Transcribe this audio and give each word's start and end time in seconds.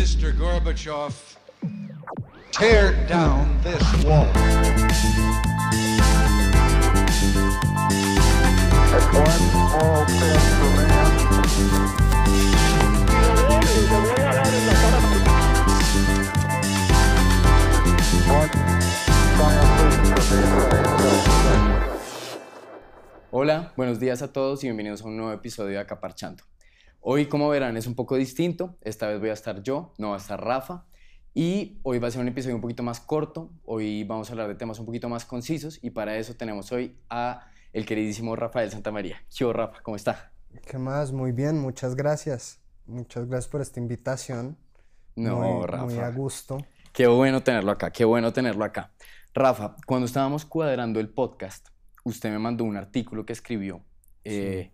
Mr. 0.00 0.32
Gorbachev, 0.32 1.12
tear 2.52 2.92
down 3.06 3.60
this 3.62 3.82
wall. 4.02 4.24
Hola, 23.30 23.74
buenos 23.76 24.00
días 24.00 24.22
a 24.22 24.32
todos 24.32 24.64
y 24.64 24.68
bienvenidos 24.68 25.02
a 25.02 25.04
un 25.08 25.18
nuevo 25.18 25.32
episodio 25.34 25.72
de 25.72 25.78
Acaparchando. 25.78 26.49
Hoy, 27.02 27.26
como 27.26 27.48
verán, 27.48 27.76
es 27.78 27.86
un 27.86 27.94
poco 27.94 28.16
distinto. 28.16 28.76
Esta 28.82 29.08
vez 29.08 29.20
voy 29.20 29.30
a 29.30 29.32
estar 29.32 29.62
yo, 29.62 29.94
no 29.96 30.10
va 30.10 30.16
a 30.16 30.18
estar 30.18 30.42
Rafa. 30.42 30.84
Y 31.32 31.78
hoy 31.82 31.98
va 31.98 32.08
a 32.08 32.10
ser 32.10 32.20
un 32.20 32.28
episodio 32.28 32.56
un 32.56 32.60
poquito 32.60 32.82
más 32.82 33.00
corto. 33.00 33.50
Hoy 33.64 34.04
vamos 34.04 34.28
a 34.28 34.32
hablar 34.32 34.48
de 34.48 34.54
temas 34.54 34.78
un 34.78 34.86
poquito 34.86 35.08
más 35.08 35.24
concisos 35.24 35.78
y 35.82 35.90
para 35.90 36.16
eso 36.16 36.34
tenemos 36.34 36.72
hoy 36.72 36.98
a 37.08 37.46
el 37.72 37.86
queridísimo 37.86 38.36
Rafael 38.36 38.70
Santamaría. 38.70 39.22
¿Qué 39.34 39.50
Rafa? 39.50 39.80
¿Cómo 39.82 39.96
está? 39.96 40.32
¿Qué 40.66 40.76
más? 40.76 41.12
Muy 41.12 41.32
bien, 41.32 41.58
muchas 41.58 41.94
gracias. 41.94 42.60
Muchas 42.84 43.26
gracias 43.28 43.48
por 43.48 43.62
esta 43.62 43.80
invitación. 43.80 44.58
No, 45.16 45.38
muy, 45.38 45.66
Rafa. 45.66 45.84
Muy 45.84 45.98
a 45.98 46.10
gusto. 46.10 46.58
Qué 46.92 47.06
bueno 47.06 47.42
tenerlo 47.42 47.70
acá, 47.70 47.90
qué 47.92 48.04
bueno 48.04 48.32
tenerlo 48.32 48.64
acá. 48.64 48.92
Rafa, 49.32 49.76
cuando 49.86 50.06
estábamos 50.06 50.44
cuadrando 50.44 50.98
el 50.98 51.08
podcast, 51.08 51.68
usted 52.04 52.30
me 52.30 52.38
mandó 52.40 52.64
un 52.64 52.76
artículo 52.76 53.24
que 53.24 53.32
escribió 53.32 53.80
eh, 54.24 54.72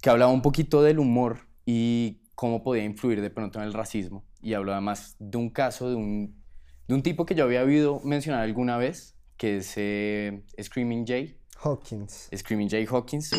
que 0.00 0.10
hablaba 0.10 0.30
un 0.30 0.42
poquito 0.42 0.82
del 0.82 0.98
humor 0.98 1.48
y 1.66 2.22
cómo 2.34 2.62
podía 2.62 2.84
influir 2.84 3.20
de 3.20 3.30
pronto 3.30 3.58
en 3.58 3.64
el 3.64 3.72
racismo. 3.72 4.24
Y 4.40 4.54
hablaba 4.54 4.80
más 4.80 5.16
de 5.18 5.36
un 5.38 5.50
caso 5.50 5.90
de 5.90 5.96
un, 5.96 6.42
de 6.86 6.94
un 6.94 7.02
tipo 7.02 7.26
que 7.26 7.34
yo 7.34 7.44
había 7.44 7.62
oído 7.62 8.00
mencionar 8.04 8.42
alguna 8.42 8.76
vez, 8.76 9.16
que 9.36 9.58
es 9.58 9.72
eh, 9.76 10.44
Screaming 10.62 11.04
Jay. 11.06 11.36
Hawkins. 11.60 12.28
Screaming 12.34 12.70
Jay 12.70 12.86
Hawkins. 12.88 13.32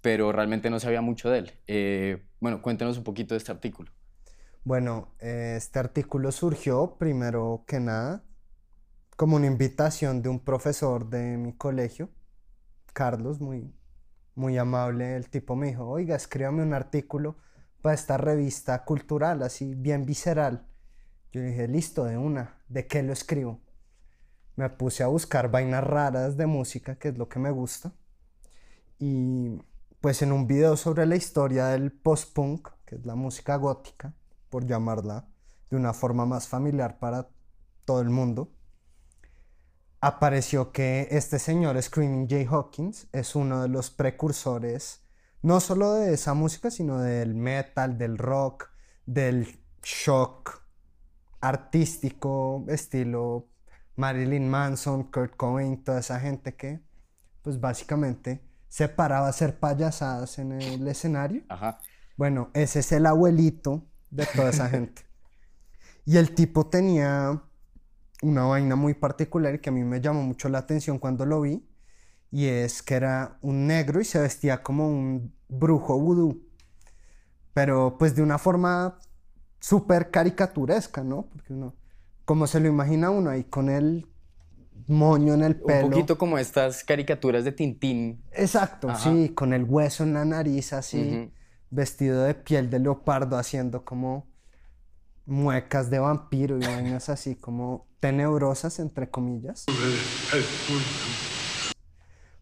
Pero 0.00 0.32
realmente 0.32 0.70
no 0.70 0.80
sabía 0.80 1.02
mucho 1.02 1.28
de 1.30 1.38
él. 1.38 1.52
Eh, 1.66 2.22
bueno, 2.40 2.62
cuéntenos 2.62 2.96
un 2.96 3.04
poquito 3.04 3.34
de 3.34 3.38
este 3.38 3.52
artículo. 3.52 3.92
Bueno, 4.64 5.14
eh, 5.20 5.54
este 5.58 5.78
artículo 5.78 6.32
surgió 6.32 6.96
primero 6.98 7.64
que 7.66 7.78
nada 7.78 8.24
como 9.22 9.36
una 9.36 9.46
invitación 9.46 10.20
de 10.20 10.28
un 10.28 10.40
profesor 10.40 11.08
de 11.08 11.36
mi 11.36 11.52
colegio, 11.52 12.10
Carlos, 12.92 13.40
muy, 13.40 13.72
muy 14.34 14.58
amable. 14.58 15.14
El 15.14 15.30
tipo 15.30 15.54
me 15.54 15.68
dijo, 15.68 15.86
oiga, 15.86 16.16
escríbame 16.16 16.64
un 16.64 16.74
artículo 16.74 17.36
para 17.82 17.94
esta 17.94 18.16
revista 18.16 18.84
cultural, 18.84 19.44
así 19.44 19.76
bien 19.76 20.06
visceral. 20.06 20.66
Yo 21.30 21.40
dije, 21.40 21.68
listo, 21.68 22.02
de 22.02 22.18
una, 22.18 22.58
¿de 22.66 22.88
qué 22.88 23.04
lo 23.04 23.12
escribo? 23.12 23.60
Me 24.56 24.68
puse 24.70 25.04
a 25.04 25.06
buscar 25.06 25.52
vainas 25.52 25.84
raras 25.84 26.36
de 26.36 26.46
música, 26.46 26.96
que 26.96 27.10
es 27.10 27.16
lo 27.16 27.28
que 27.28 27.38
me 27.38 27.52
gusta. 27.52 27.92
Y 28.98 29.56
pues 30.00 30.22
en 30.22 30.32
un 30.32 30.48
video 30.48 30.76
sobre 30.76 31.06
la 31.06 31.14
historia 31.14 31.66
del 31.66 31.92
post-punk, 31.92 32.70
que 32.84 32.96
es 32.96 33.06
la 33.06 33.14
música 33.14 33.54
gótica, 33.54 34.14
por 34.50 34.66
llamarla 34.66 35.28
de 35.70 35.76
una 35.76 35.92
forma 35.92 36.26
más 36.26 36.48
familiar 36.48 36.98
para 36.98 37.28
todo 37.84 38.00
el 38.00 38.10
mundo, 38.10 38.50
apareció 40.02 40.72
que 40.72 41.06
este 41.12 41.38
señor 41.38 41.80
Screaming 41.80 42.28
Jay 42.28 42.44
Hawkins 42.50 43.06
es 43.12 43.36
uno 43.36 43.62
de 43.62 43.68
los 43.68 43.90
precursores 43.90 45.00
no 45.42 45.60
solo 45.60 45.94
de 45.94 46.12
esa 46.12 46.34
música, 46.34 46.70
sino 46.70 47.00
del 47.00 47.34
metal, 47.34 47.98
del 47.98 48.18
rock, 48.18 48.68
del 49.06 49.58
shock 49.82 50.62
artístico, 51.40 52.64
estilo 52.68 53.48
Marilyn 53.96 54.48
Manson, 54.48 55.04
Kurt 55.04 55.36
Cobain, 55.36 55.82
toda 55.82 56.00
esa 56.00 56.18
gente 56.20 56.54
que, 56.54 56.80
pues 57.42 57.60
básicamente 57.60 58.44
se 58.68 58.88
paraba 58.88 59.26
a 59.26 59.30
hacer 59.30 59.58
payasadas 59.58 60.38
en 60.38 60.52
el 60.52 60.86
escenario. 60.88 61.42
Ajá. 61.48 61.78
Bueno, 62.16 62.50
ese 62.54 62.80
es 62.80 62.90
el 62.92 63.06
abuelito 63.06 63.86
de 64.10 64.26
toda 64.26 64.50
esa 64.50 64.68
gente. 64.68 65.02
Y 66.04 66.16
el 66.16 66.34
tipo 66.34 66.66
tenía 66.66 67.44
una 68.22 68.44
vaina 68.44 68.76
muy 68.76 68.94
particular 68.94 69.60
que 69.60 69.68
a 69.68 69.72
mí 69.72 69.84
me 69.84 70.00
llamó 70.00 70.22
mucho 70.22 70.48
la 70.48 70.58
atención 70.58 70.98
cuando 70.98 71.26
lo 71.26 71.42
vi, 71.42 71.62
y 72.30 72.46
es 72.46 72.82
que 72.82 72.94
era 72.94 73.36
un 73.42 73.66
negro 73.66 74.00
y 74.00 74.04
se 74.04 74.18
vestía 74.18 74.62
como 74.62 74.88
un 74.88 75.34
brujo 75.48 75.98
vudú, 75.98 76.42
pero 77.52 77.98
pues 77.98 78.14
de 78.16 78.22
una 78.22 78.38
forma 78.38 78.98
súper 79.60 80.10
caricaturesca, 80.10 81.04
¿no? 81.04 81.26
Porque 81.26 81.52
uno, 81.52 81.74
como 82.24 82.46
se 82.46 82.60
lo 82.60 82.68
imagina 82.68 83.10
uno 83.10 83.28
ahí 83.28 83.44
con 83.44 83.68
el 83.68 84.08
moño 84.86 85.34
en 85.34 85.42
el 85.42 85.56
pelo. 85.56 85.86
Un 85.86 85.92
poquito 85.92 86.16
como 86.16 86.38
estas 86.38 86.84
caricaturas 86.84 87.44
de 87.44 87.52
Tintín. 87.52 88.22
Exacto, 88.32 88.88
Ajá. 88.88 88.98
sí, 88.98 89.30
con 89.30 89.52
el 89.52 89.64
hueso 89.64 90.04
en 90.04 90.14
la 90.14 90.24
nariz 90.24 90.72
así, 90.72 91.30
vestido 91.70 92.22
de 92.22 92.34
piel 92.34 92.70
de 92.70 92.78
leopardo 92.78 93.36
haciendo 93.36 93.84
como 93.84 94.26
muecas 95.26 95.90
de 95.90 95.98
vampiro 95.98 96.56
y 96.58 96.60
vainas 96.60 97.08
así 97.08 97.36
como 97.36 97.86
tenebrosas, 98.02 98.80
entre 98.80 99.08
comillas. 99.08 99.64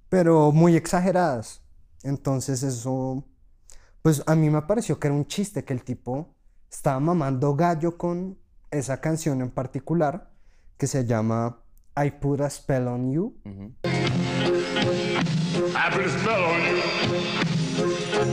Pero 0.08 0.52
muy 0.52 0.74
exageradas. 0.74 1.60
Entonces 2.02 2.62
eso, 2.62 3.22
pues 4.00 4.22
a 4.26 4.34
mí 4.34 4.48
me 4.48 4.62
pareció 4.62 4.98
que 4.98 5.08
era 5.08 5.14
un 5.14 5.26
chiste 5.26 5.62
que 5.62 5.74
el 5.74 5.84
tipo 5.84 6.34
estaba 6.72 6.98
mamando 6.98 7.54
gallo 7.56 7.98
con 7.98 8.38
esa 8.70 9.02
canción 9.02 9.42
en 9.42 9.50
particular 9.50 10.30
que 10.78 10.86
se 10.86 11.04
llama 11.04 11.58
I 12.02 12.10
Put 12.12 12.40
a 12.40 12.48
Spell 12.48 12.88
on 12.88 13.12
You. 13.12 13.34
I 13.44 13.90
put 15.92 16.06
a 16.06 16.18
spell 16.18 16.42
on 16.42 16.60
you. 16.70 18.30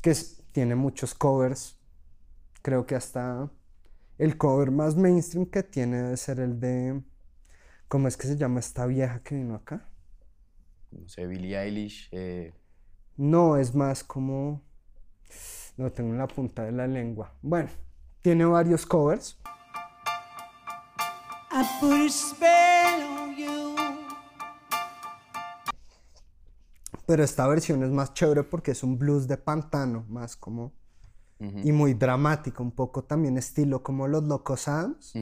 que 0.00 0.10
es- 0.10 0.36
tiene 0.52 0.74
muchos 0.76 1.12
covers. 1.14 1.76
Creo 2.62 2.86
que 2.86 2.94
hasta 2.94 3.50
el 4.18 4.36
cover 4.38 4.70
más 4.70 4.96
mainstream 4.96 5.46
que 5.46 5.62
tiene 5.62 6.02
debe 6.02 6.16
ser 6.16 6.40
el 6.40 6.60
de. 6.60 7.02
¿Cómo 7.88 8.08
es 8.08 8.16
que 8.16 8.26
se 8.26 8.36
llama 8.36 8.60
esta 8.60 8.86
vieja 8.86 9.22
que 9.22 9.34
vino 9.34 9.54
acá? 9.54 9.88
No 10.90 11.08
sé, 11.08 11.26
Billie 11.26 11.58
Eilish. 11.58 12.08
eh, 12.12 12.54
No, 13.16 13.56
es 13.56 13.74
más 13.74 14.04
como. 14.04 14.62
No 15.76 15.90
tengo 15.90 16.10
en 16.12 16.18
la 16.18 16.28
punta 16.28 16.64
de 16.64 16.72
la 16.72 16.86
lengua. 16.86 17.34
Bueno, 17.42 17.70
tiene 18.20 18.44
varios 18.44 18.86
covers. 18.86 19.38
I 21.50 21.64
put 21.80 21.92
a 21.92 22.08
spell 22.08 23.02
on 23.02 23.36
you. 23.36 23.74
Pero 27.06 27.24
esta 27.24 27.46
versión 27.46 27.82
es 27.82 27.90
más 27.90 28.14
chévere 28.14 28.44
porque 28.44 28.70
es 28.70 28.82
un 28.82 28.98
blues 28.98 29.26
de 29.26 29.36
pantano, 29.36 30.04
más 30.08 30.36
como. 30.36 30.72
Y 31.64 31.72
muy 31.72 31.94
dramático, 31.94 32.62
un 32.62 32.70
poco 32.70 33.02
también 33.02 33.36
estilo 33.36 33.82
como 33.82 34.06
los 34.06 34.22
Locos 34.24 34.68
Adams. 34.68 35.14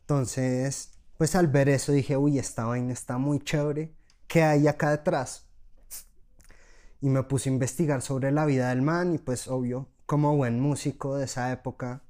Entonces, 0.00 0.92
pues 1.18 1.34
al 1.34 1.48
ver 1.48 1.68
eso 1.68 1.92
dije, 1.92 2.16
uy, 2.16 2.38
esta 2.38 2.64
vaina 2.64 2.92
está 2.92 3.18
muy 3.18 3.38
chévere. 3.40 3.94
¿Qué 4.26 4.42
hay 4.42 4.66
acá 4.66 4.90
detrás? 4.90 5.46
Y 7.00 7.08
me 7.08 7.22
puse 7.22 7.50
a 7.50 7.52
investigar 7.52 8.00
sobre 8.00 8.32
la 8.32 8.46
vida 8.46 8.70
del 8.70 8.82
man 8.82 9.14
y 9.14 9.18
pues 9.18 9.46
obvio, 9.48 9.88
como 10.06 10.36
buen 10.36 10.58
músico 10.60 11.16
de 11.16 11.26
esa 11.26 11.52
época, 11.52 12.02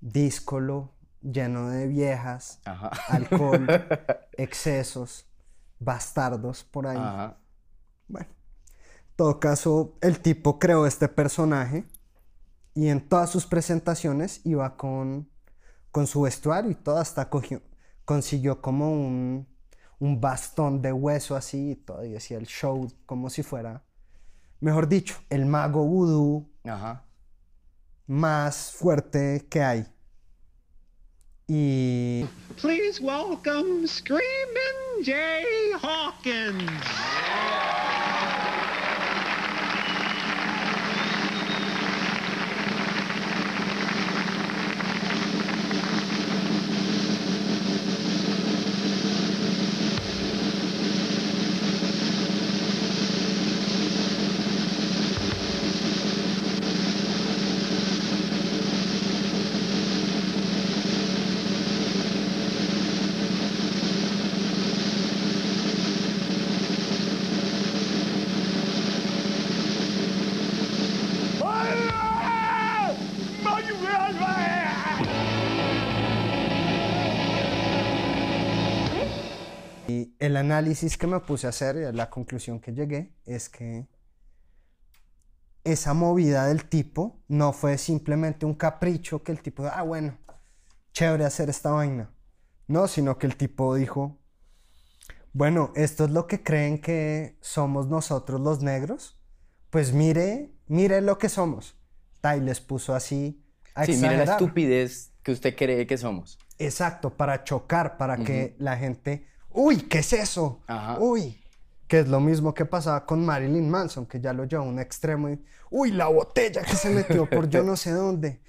díscolo, 0.00 0.92
lleno 1.22 1.68
de 1.68 1.86
viejas, 1.86 2.60
Ajá. 2.64 2.90
alcohol, 3.08 3.66
excesos, 4.32 5.26
bastardos 5.78 6.64
por 6.64 6.86
ahí. 6.86 6.98
Ajá. 6.98 7.38
Bueno, 8.08 8.28
en 8.28 9.16
todo 9.16 9.38
caso, 9.38 9.96
el 10.00 10.18
tipo 10.20 10.58
creó 10.58 10.86
este 10.86 11.08
personaje 11.08 11.84
y 12.74 12.88
en 12.88 13.08
todas 13.08 13.30
sus 13.30 13.46
presentaciones 13.46 14.40
iba 14.44 14.76
con, 14.76 15.28
con 15.90 16.06
su 16.06 16.22
vestuario 16.22 16.70
y 16.70 16.74
todo, 16.74 16.98
hasta 16.98 17.28
cogió, 17.28 17.62
consiguió 18.04 18.60
como 18.60 18.92
un, 18.92 19.48
un 19.98 20.20
bastón 20.20 20.80
de 20.82 20.92
hueso 20.92 21.36
así 21.36 21.72
y 21.72 21.76
todo, 21.76 22.04
y 22.04 22.12
decía 22.12 22.38
el 22.38 22.46
show 22.46 22.90
como 23.06 23.30
si 23.30 23.42
fuera, 23.42 23.84
mejor 24.60 24.88
dicho, 24.88 25.16
el 25.30 25.46
mago 25.46 25.84
vudú 25.84 26.50
Ajá. 26.64 27.04
más 28.06 28.72
fuerte 28.72 29.46
que 29.50 29.62
hay. 29.62 29.86
Y 31.46 32.24
Please 32.60 33.02
welcome 33.02 33.86
Screaming 33.86 35.04
Jay 35.04 35.72
Hawkins. 35.82 36.70
El 80.20 80.36
análisis 80.36 80.96
que 80.96 81.06
me 81.06 81.20
puse 81.20 81.46
a 81.46 81.50
hacer, 81.50 81.76
y 81.76 81.96
la 81.96 82.08
conclusión 82.08 82.60
que 82.60 82.72
llegué, 82.72 83.12
es 83.26 83.48
que 83.48 83.86
esa 85.64 85.94
movida 85.94 86.46
del 86.46 86.66
tipo 86.66 87.20
no 87.28 87.52
fue 87.52 87.76
simplemente 87.78 88.46
un 88.46 88.54
capricho 88.54 89.22
que 89.22 89.32
el 89.32 89.42
tipo, 89.42 89.66
ah, 89.66 89.82
bueno, 89.82 90.16
chévere 90.92 91.24
hacer 91.24 91.50
esta 91.50 91.70
vaina. 91.70 92.10
No, 92.66 92.86
sino 92.86 93.18
que 93.18 93.26
el 93.26 93.36
tipo 93.36 93.74
dijo, 93.74 94.18
bueno, 95.32 95.72
esto 95.74 96.04
es 96.04 96.10
lo 96.10 96.26
que 96.26 96.42
creen 96.42 96.80
que 96.80 97.36
somos 97.40 97.88
nosotros 97.88 98.40
los 98.40 98.62
negros, 98.62 99.18
pues 99.70 99.92
mire, 99.92 100.52
mire 100.66 101.00
lo 101.00 101.18
que 101.18 101.28
somos. 101.28 101.76
Ta, 102.20 102.36
y 102.36 102.40
les 102.40 102.60
puso 102.60 102.94
así 102.94 103.42
a 103.74 103.86
Sí, 103.86 103.96
mire 103.96 104.18
la 104.18 104.24
estupidez 104.24 105.12
que 105.22 105.32
usted 105.32 105.56
cree 105.56 105.86
que 105.86 105.96
somos. 105.96 106.38
Exacto, 106.58 107.16
para 107.16 107.44
chocar, 107.44 107.96
para 107.96 108.18
que 108.18 108.54
la 108.58 108.76
gente, 108.76 109.26
uy, 109.52 109.82
¿qué 109.82 109.98
es 109.98 110.12
eso? 110.12 110.60
Ajá. 110.66 110.98
Uy, 110.98 111.38
que 111.86 112.00
es 112.00 112.08
lo 112.08 112.20
mismo 112.20 112.54
que 112.54 112.64
pasaba 112.64 113.04
con 113.04 113.24
Marilyn 113.24 113.68
Manson, 113.68 114.06
que 114.06 114.20
ya 114.20 114.32
lo 114.32 114.44
llevó 114.44 114.64
a 114.64 114.66
un 114.66 114.78
extremo 114.78 115.28
y, 115.28 115.44
uy, 115.70 115.90
la 115.90 116.06
botella 116.06 116.62
que 116.62 116.76
se 116.76 116.90
metió 116.90 117.28
por 117.28 117.48
yo 117.48 117.62
no 117.62 117.76
sé 117.76 117.90
dónde. 117.90 118.40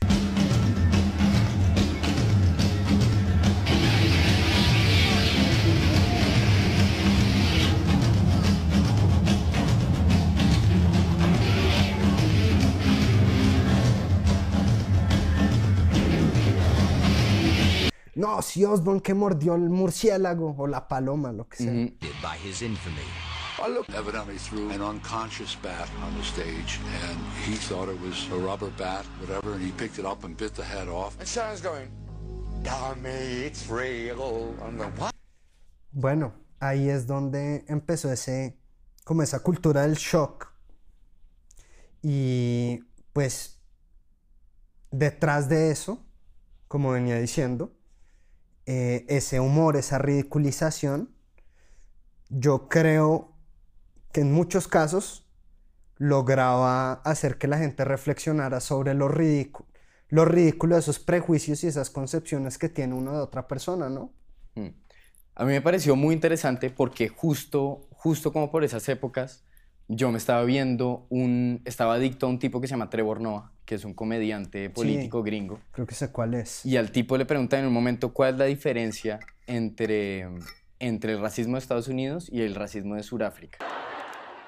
No, 18.32 18.42
si 18.42 18.64
Osborne 18.64 19.02
que 19.02 19.14
mordió 19.14 19.56
el 19.56 19.70
murciélago 19.70 20.56
o 20.58 20.66
la 20.66 20.88
paloma, 20.88 21.34
lo 21.34 21.50
que 21.50 21.58
sea. 21.58 22.36
His 22.42 22.62
infamy. 22.62 23.02
I 23.60 23.68
looked 23.68 23.94
evidently 23.94 24.38
threw 24.38 24.70
an 24.70 24.82
unconscious 24.82 25.56
bat 25.62 25.90
on 26.02 26.16
the 26.18 26.24
stage, 26.24 26.80
and 27.04 27.20
he 27.46 27.56
thought 27.56 27.90
it 27.90 28.00
was 28.00 28.30
a 28.32 28.38
rubber 28.38 28.72
bat, 28.78 29.06
whatever, 29.20 29.54
and 29.54 29.62
he 29.62 29.72
picked 29.72 30.00
it 30.00 30.06
up 30.06 30.24
and 30.24 30.38
bit 30.38 30.56
the 30.56 30.64
head 30.64 30.88
off. 30.88 31.20
And 31.20 31.28
Sharon's 31.28 31.62
going, 31.62 31.92
Tommy, 32.64 33.46
it's 33.46 33.70
real. 33.70 34.56
I'm 34.64 34.78
going, 34.78 34.94
what? 34.98 35.14
Bueno, 35.92 36.32
ahí 36.62 36.90
es 36.90 37.06
donde 37.06 37.66
empezó 37.68 38.10
ese, 38.12 38.58
como 39.04 39.24
esa 39.24 39.40
cultura 39.40 39.82
del 39.82 39.96
shock. 39.96 40.54
Y 42.02 42.80
pues 43.12 43.60
detrás 44.90 45.50
de 45.50 45.72
eso, 45.72 46.00
como 46.70 46.92
venía 46.92 47.20
diciendo, 47.20 47.74
eh, 48.74 49.06
ese 49.10 49.42
humor, 49.42 49.76
esa 49.76 49.98
ridiculización, 49.98 51.14
yo 52.30 52.70
creo 52.70 53.36
que 54.14 54.22
en 54.22 54.32
muchos 54.32 54.70
casos 54.70 55.28
lograba 55.98 56.94
hacer 57.04 57.38
que 57.38 57.50
la 57.50 57.58
gente 57.58 57.84
reflexionara 57.84 58.62
sobre 58.62 58.94
lo 58.94 59.10
ridículo, 59.10 59.68
lo 60.08 60.24
ridículo 60.24 60.76
de 60.76 60.80
esos 60.80 61.00
prejuicios 61.00 61.66
y 61.66 61.68
esas 61.68 61.90
concepciones 61.90 62.58
que 62.58 62.70
tiene 62.70 62.94
uno 62.94 63.12
de 63.12 63.20
otra 63.20 63.46
persona, 63.46 63.90
¿no? 63.90 64.14
Mm. 64.56 64.70
A 65.36 65.44
mí 65.44 65.52
me 65.52 65.62
pareció 65.62 65.98
muy 65.98 66.16
interesante 66.16 66.70
porque 66.70 67.10
justo, 67.10 67.90
justo 67.92 68.32
como 68.32 68.52
por 68.52 68.64
esas 68.64 68.88
épocas, 68.88 69.44
yo 69.90 70.14
me 70.14 70.18
estaba 70.18 70.46
viendo 70.46 71.08
un, 71.10 71.62
estaba 71.66 71.96
adicto 71.96 72.26
a 72.26 72.30
un 72.30 72.40
tipo 72.40 72.62
que 72.62 72.68
se 72.68 72.72
llama 72.72 72.90
Trevor 72.90 73.20
Noah, 73.20 73.52
que 73.72 73.76
es 73.76 73.86
un 73.86 73.94
comediante 73.94 74.70
político 74.70 75.24
gringo. 75.24 75.62
Creo 75.72 75.88
que 75.88 75.96
sé 75.96 76.12
cuál 76.12 76.34
es. 76.34 76.66
Y 76.66 76.76
al 76.76 76.92
tipo 76.92 77.16
le 77.16 77.26
preguntan 77.26 77.62
en 77.62 77.68
un 77.68 77.74
momento 77.74 78.12
cuál 78.12 78.34
es 78.34 78.38
la 78.38 78.44
diferencia 78.44 79.22
entre, 79.48 80.28
entre 80.78 81.14
el 81.14 81.22
racismo 81.22 81.54
de 81.54 81.60
Estados 81.60 81.88
Unidos 81.88 82.28
y 82.30 82.42
el 82.42 82.54
racismo 82.54 82.96
de 82.96 83.04
Sudáfrica. 83.04 83.60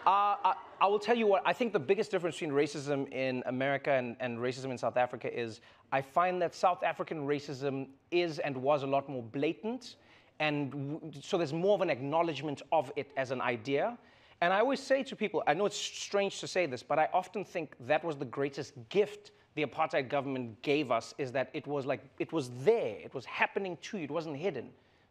Uh, 0.05 0.35
I, 0.43 0.55
I 0.81 0.87
will 0.89 0.99
tell 0.99 1.17
you 1.17 1.25
what, 1.25 1.41
I 1.45 1.53
think 1.53 1.71
the 1.71 1.79
biggest 1.79 2.11
difference 2.11 2.37
between 2.37 2.51
racism 2.53 3.07
in 3.13 3.41
America 3.45 3.93
and, 3.93 4.17
and 4.19 4.39
racism 4.39 4.71
in 4.71 4.77
South 4.77 4.97
Africa 4.97 5.29
is 5.33 5.61
I 5.93 6.01
find 6.01 6.41
that 6.41 6.53
South 6.53 6.83
African 6.83 7.25
racism 7.25 7.87
is 8.11 8.39
and 8.39 8.57
was 8.57 8.83
a 8.83 8.87
lot 8.87 9.07
more 9.07 9.23
blatant. 9.23 9.95
And 10.41 10.69
w- 10.69 10.99
so 11.21 11.37
there's 11.37 11.53
more 11.53 11.75
of 11.75 11.81
an 11.81 11.89
acknowledgement 11.89 12.61
of 12.73 12.91
it 12.97 13.09
as 13.15 13.31
an 13.31 13.39
idea. 13.39 13.97
And 14.43 14.51
I 14.51 14.59
always 14.59 14.81
say 14.81 15.03
to 15.03 15.15
people, 15.15 15.41
I 15.47 15.53
know 15.53 15.65
it's 15.65 15.77
strange 15.77 16.41
to 16.41 16.49
say 16.49 16.65
this, 16.65 16.83
but 16.83 16.99
I 16.99 17.07
often 17.13 17.45
think 17.45 17.75
that 17.87 18.03
was 18.03 18.17
the 18.17 18.25
greatest 18.25 18.73
gift 18.89 19.31
the 19.55 19.65
apartheid 19.65 20.09
government 20.09 20.61
gave 20.61 20.91
us 20.91 21.13
is 21.17 21.31
that 21.31 21.49
it 21.53 21.65
was 21.65 21.85
like, 21.85 22.01
it 22.19 22.33
was 22.33 22.51
there, 22.65 22.97
it 23.01 23.13
was 23.13 23.23
happening 23.23 23.77
to 23.83 23.97
you, 23.97 24.03
it 24.03 24.11
wasn't 24.11 24.35
hidden. 24.35 24.65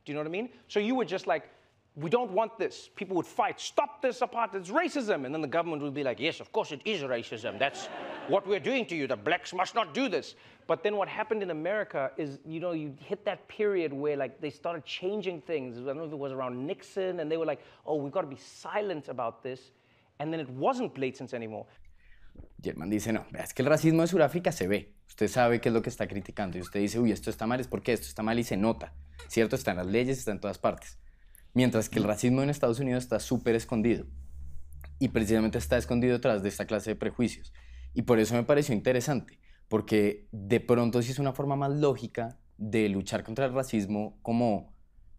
Do 0.05 0.12
you 0.12 0.14
know 0.14 0.20
what 0.20 0.26
I 0.26 0.32
mean? 0.32 0.50
So 0.69 0.81
you 0.81 0.94
were 0.94 1.06
just 1.06 1.26
like, 1.26 1.49
we 1.96 2.11
don't 2.11 2.31
want 2.31 2.58
this. 2.58 2.90
People 2.94 3.17
would 3.17 3.26
fight, 3.26 3.58
stop 3.58 4.02
this 4.02 4.20
apartheid, 4.20 4.56
it's 4.56 4.70
racism. 4.70 5.25
And 5.25 5.34
then 5.34 5.40
the 5.40 5.49
government 5.49 5.81
would 5.81 5.94
be 5.94 6.05
like, 6.05 6.20
yes, 6.20 6.38
of 6.40 6.52
course 6.52 6.70
it 6.70 6.82
is 6.84 7.00
racism. 7.00 7.58
That's 7.58 7.87
what 8.29 8.46
we're 8.46 8.61
doing 8.61 8.84
to 8.87 8.94
you. 8.94 9.06
The 9.06 9.17
blacks 9.17 9.55
must 9.55 9.75
not 9.75 9.94
do 9.94 10.11
this. 10.11 10.34
But 10.66 10.82
then 10.82 10.96
what 10.96 11.08
happened 11.08 11.42
in 11.42 11.50
America 11.50 12.10
is, 12.16 12.38
you 12.44 12.60
know, 12.60 12.72
you 12.72 12.94
hit 13.08 13.24
that 13.24 13.48
period 13.48 13.92
where 13.92 14.16
like 14.16 14.40
they 14.40 14.50
started 14.50 14.84
changing 14.84 15.42
things. 15.42 15.78
I 15.78 15.82
don't 15.84 15.96
know 15.96 16.04
if 16.04 16.12
it 16.12 16.18
was 16.18 16.32
around 16.32 16.66
Nixon, 16.66 17.20
and 17.20 17.30
they 17.30 17.36
were 17.36 17.46
like, 17.46 17.60
oh, 17.84 17.96
we've 17.96 18.12
got 18.12 18.22
to 18.22 18.28
be 18.28 18.36
silent 18.36 19.08
about 19.08 19.42
this. 19.42 19.72
And 20.18 20.32
then 20.32 20.40
it 20.40 20.48
wasn't 20.50 20.94
blatant 20.94 21.34
anymore. 21.34 21.66
Y 22.62 22.70
el 22.70 22.76
man 22.76 22.90
dice, 22.90 23.12
no, 23.12 23.26
es 23.36 23.52
que 23.52 23.62
el 23.62 23.68
racismo 23.68 24.02
de 24.02 24.08
Sudáfrica 24.08 24.52
se 24.52 24.68
ve. 24.68 24.94
Usted 25.08 25.28
sabe 25.28 25.60
qué 25.60 25.68
es 25.68 25.74
lo 25.74 25.82
que 25.82 25.90
está 25.90 26.06
criticando. 26.06 26.58
Y 26.58 26.60
usted 26.60 26.80
dice, 26.80 27.00
uy, 27.00 27.10
esto 27.10 27.28
está 27.28 27.46
mal, 27.46 27.60
es 27.60 27.66
porque 27.66 27.92
esto 27.92 28.06
está 28.06 28.22
mal 28.22 28.38
y 28.38 28.44
se 28.44 28.56
nota. 28.56 28.94
¿Cierto? 29.28 29.56
Está 29.56 29.72
en 29.72 29.78
las 29.78 29.86
leyes, 29.86 30.19
está 30.19 30.31
en 30.31 30.40
todas 30.40 30.58
partes. 30.58 30.98
Mientras 31.54 31.88
que 31.88 31.98
el 31.98 32.04
racismo 32.04 32.42
en 32.42 32.50
Estados 32.50 32.78
Unidos 32.81 33.02
está 33.02 33.19
súper 33.20 33.56
escondido. 33.56 34.06
Y 34.98 35.08
precisamente 35.08 35.58
está 35.58 35.76
escondido 35.76 36.14
detrás 36.14 36.42
de 36.42 36.48
esta 36.48 36.64
clase 36.64 36.90
de 36.90 36.96
prejuicios. 36.96 37.52
Y 37.92 38.02
por 38.02 38.20
eso 38.20 38.34
me 38.34 38.44
pareció 38.44 38.74
interesante. 38.74 39.38
Porque 39.72 40.29
de 40.32 40.60
pronto 40.60 41.00
sí 41.02 41.12
es 41.12 41.19
una 41.19 41.32
forma 41.32 41.56
más 41.56 41.72
lógica 41.72 42.38
de 42.58 42.88
luchar 42.91 43.24
contra 43.24 43.46
el 43.46 43.55
racismo 43.55 44.19
como, 44.22 44.74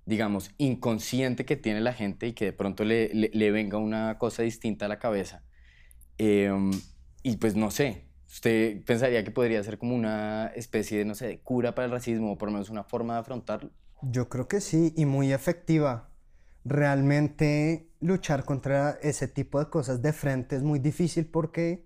digamos, 0.06 0.52
inconsciente 0.60 1.46
que 1.46 1.56
tiene 1.58 1.82
la 1.82 1.94
gente 1.94 2.28
y 2.28 2.34
que 2.34 2.46
de 2.46 2.54
pronto 2.54 2.84
le, 2.86 3.10
le- 3.16 3.32
le 3.34 3.52
venga 3.52 3.78
una 3.80 4.18
cosa 4.20 4.44
distinta 4.44 4.86
a 4.86 4.90
la 4.90 5.00
cabeza. 5.00 5.44
Em, 6.18 6.72
y 7.24 7.38
pues 7.38 7.56
no 7.56 7.72
sé, 7.72 8.10
¿usted 8.28 8.84
pensaría 8.86 9.24
que 9.24 9.32
podría 9.32 9.64
ser 9.64 9.78
como 9.80 9.96
una 9.96 10.48
especie 10.56 11.00
de, 11.00 11.06
no 11.06 11.16
sé, 11.16 11.28
de 11.28 11.42
cura 11.42 11.76
para 11.76 11.86
el 11.86 11.92
racismo 11.92 12.34
o 12.34 12.38
por 12.38 12.50
lo 12.50 12.54
menos 12.54 12.70
una 12.70 12.84
forma 12.84 13.16
de 13.16 13.20
afrontarlo? 13.22 13.72
Yo 14.02 14.30
creo 14.30 14.48
que 14.48 14.62
sí, 14.62 14.94
y 14.98 15.06
muy 15.06 15.32
efectiva. 15.34 16.10
Realmente 16.66 17.90
luchar 18.00 18.46
contra 18.46 18.92
ese 19.02 19.28
tipo 19.28 19.60
de 19.60 19.70
cosas 19.70 20.02
de 20.02 20.14
frente 20.14 20.56
es 20.56 20.64
muy 20.64 20.80
difícil 20.80 21.26
porque 21.28 21.86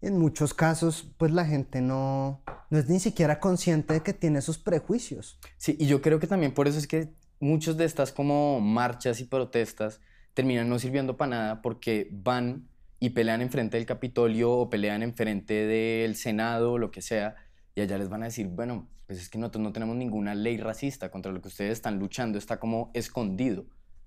en 0.00 0.18
muchos 0.18 0.54
casos 0.54 1.10
pues 1.16 1.32
la 1.32 1.44
gente 1.44 1.80
no, 1.80 2.42
no 2.70 2.78
es 2.78 2.88
ni 2.88 3.00
siquiera 3.00 3.40
consciente 3.40 3.94
de 3.94 4.02
que 4.02 4.12
tiene 4.12 4.38
esos 4.38 4.58
prejuicios. 4.58 5.38
Sí, 5.56 5.76
y 5.78 5.86
yo 5.86 6.00
creo 6.00 6.20
que 6.20 6.26
también 6.26 6.52
por 6.52 6.68
eso 6.68 6.78
es 6.78 6.86
que 6.86 7.12
muchas 7.40 7.76
de 7.76 7.84
estas 7.84 8.12
como 8.12 8.60
marchas 8.60 9.20
y 9.20 9.24
protestas 9.24 10.00
terminan 10.34 10.68
no 10.68 10.78
sirviendo 10.78 11.16
para 11.16 11.30
nada 11.30 11.62
porque 11.62 12.08
van 12.12 12.68
y 13.00 13.10
pelean 13.10 13.42
enfrente 13.42 13.76
del 13.76 13.86
Capitolio 13.86 14.52
o 14.52 14.70
pelean 14.70 15.02
enfrente 15.02 15.66
del 15.66 16.16
Senado 16.16 16.72
o 16.72 16.78
lo 16.78 16.90
que 16.90 17.02
sea 17.02 17.36
y 17.74 17.80
allá 17.80 17.98
les 17.98 18.08
van 18.08 18.22
a 18.22 18.26
decir, 18.26 18.48
bueno, 18.48 18.88
pues 19.06 19.20
es 19.20 19.28
que 19.28 19.38
nosotros 19.38 19.62
no 19.62 19.72
tenemos 19.72 19.96
ninguna 19.96 20.34
ley 20.34 20.58
racista 20.58 21.10
contra 21.10 21.32
lo 21.32 21.40
que 21.40 21.48
ustedes 21.48 21.72
están 21.72 21.98
luchando, 21.98 22.38
está 22.38 22.58
como 22.58 22.90
escondido 22.92 23.66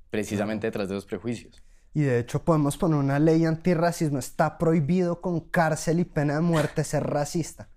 precisamente 0.09 0.67
detrás 0.67 0.89
de 0.89 0.95
los 0.95 1.05
prejuicios. 1.05 1.63
Y 1.93 2.01
de 2.01 2.19
hecho 2.19 2.43
podemos 2.43 2.77
poner 2.77 2.97
una 2.97 3.19
ley 3.19 3.45
antirracismo. 3.45 4.17
Está 4.19 4.57
prohibido 4.57 5.19
con 5.21 5.41
cárcel 5.41 5.99
y 5.99 6.05
pena 6.05 6.35
de 6.35 6.41
muerte 6.41 6.83
ser 6.83 7.03
racista. 7.05 7.69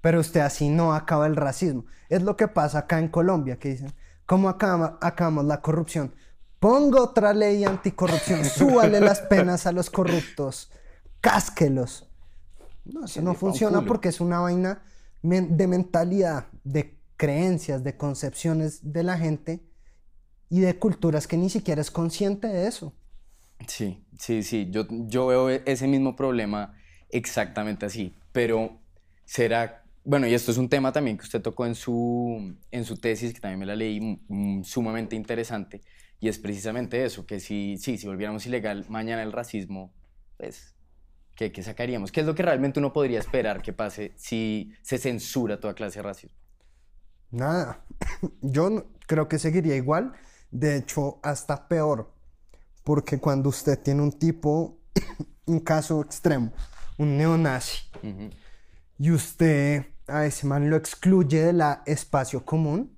Pero 0.00 0.20
usted 0.20 0.40
así 0.40 0.68
no 0.70 0.94
acaba 0.94 1.26
el 1.26 1.36
racismo. 1.36 1.84
Es 2.08 2.22
lo 2.22 2.36
que 2.36 2.48
pasa 2.48 2.78
acá 2.80 2.98
en 2.98 3.08
Colombia, 3.08 3.58
que 3.58 3.70
dicen, 3.70 3.92
¿cómo 4.26 4.48
acaba- 4.48 4.98
acabamos 5.02 5.44
la 5.44 5.60
corrupción? 5.60 6.14
Ponga 6.60 7.02
otra 7.02 7.34
ley 7.34 7.64
anticorrupción, 7.64 8.44
súbale 8.44 9.00
las 9.00 9.20
penas 9.20 9.66
a 9.66 9.72
los 9.72 9.90
corruptos, 9.90 10.70
cásquelos. 11.20 12.08
No, 12.84 13.04
eso 13.04 13.20
no 13.20 13.34
funciona 13.34 13.78
porque 13.86 14.08
es 14.08 14.20
una 14.20 14.40
vaina 14.40 14.82
de 15.22 15.66
mentalidad, 15.66 16.46
de 16.64 16.98
creencias, 17.16 17.84
de 17.84 17.96
concepciones 17.96 18.92
de 18.92 19.02
la 19.02 19.18
gente 19.18 19.62
y 20.48 20.60
de 20.60 20.78
culturas 20.78 21.26
que 21.26 21.36
ni 21.36 21.50
siquiera 21.50 21.80
es 21.82 21.90
consciente 21.90 22.46
de 22.46 22.66
eso. 22.66 22.94
Sí, 23.66 24.06
sí, 24.18 24.42
sí, 24.42 24.68
yo, 24.70 24.86
yo 24.90 25.26
veo 25.26 25.50
e- 25.50 25.62
ese 25.66 25.88
mismo 25.88 26.14
problema 26.16 26.74
exactamente 27.08 27.86
así, 27.86 28.14
pero 28.32 28.80
será, 29.24 29.84
bueno, 30.04 30.26
y 30.28 30.34
esto 30.34 30.52
es 30.52 30.58
un 30.58 30.68
tema 30.68 30.92
también 30.92 31.18
que 31.18 31.24
usted 31.24 31.42
tocó 31.42 31.66
en 31.66 31.74
su, 31.74 32.56
en 32.70 32.84
su 32.84 32.96
tesis, 32.98 33.34
que 33.34 33.40
también 33.40 33.58
me 33.58 33.66
la 33.66 33.74
leí, 33.76 34.00
mm, 34.28 34.62
sumamente 34.62 35.16
interesante, 35.16 35.80
y 36.20 36.28
es 36.28 36.38
precisamente 36.38 37.04
eso, 37.04 37.26
que 37.26 37.40
si, 37.40 37.76
si 37.78 37.96
volviéramos 38.06 38.46
ilegal 38.46 38.86
mañana 38.88 39.22
el 39.22 39.32
racismo, 39.32 39.92
pues, 40.36 40.76
¿qué, 41.34 41.52
qué 41.52 41.62
sacaríamos? 41.62 42.12
¿Qué 42.12 42.20
es 42.20 42.26
lo 42.26 42.34
que 42.34 42.42
realmente 42.44 42.80
uno 42.80 42.92
podría 42.92 43.18
esperar 43.20 43.62
que 43.62 43.72
pase 43.72 44.14
si 44.16 44.72
se 44.82 44.98
censura 44.98 45.60
toda 45.60 45.74
clase 45.74 45.98
de 46.00 46.04
racismo? 46.04 46.38
Nada. 47.30 47.84
Yo 48.42 48.86
creo 49.06 49.28
que 49.28 49.38
seguiría 49.38 49.76
igual. 49.76 50.12
De 50.50 50.76
hecho, 50.76 51.20
hasta 51.22 51.68
peor, 51.68 52.14
porque 52.88 53.18
cuando 53.18 53.50
usted 53.50 53.78
tiene 53.78 54.00
un 54.00 54.12
tipo, 54.12 54.78
un 55.44 55.60
caso 55.60 56.00
extremo, 56.00 56.52
un 56.96 57.18
neonazi, 57.18 57.82
y 58.98 59.10
usted 59.10 59.84
a 60.06 60.24
ese 60.24 60.46
man 60.46 60.70
lo 60.70 60.76
excluye 60.76 61.42
del 61.42 61.62
espacio 61.84 62.46
común, 62.46 62.96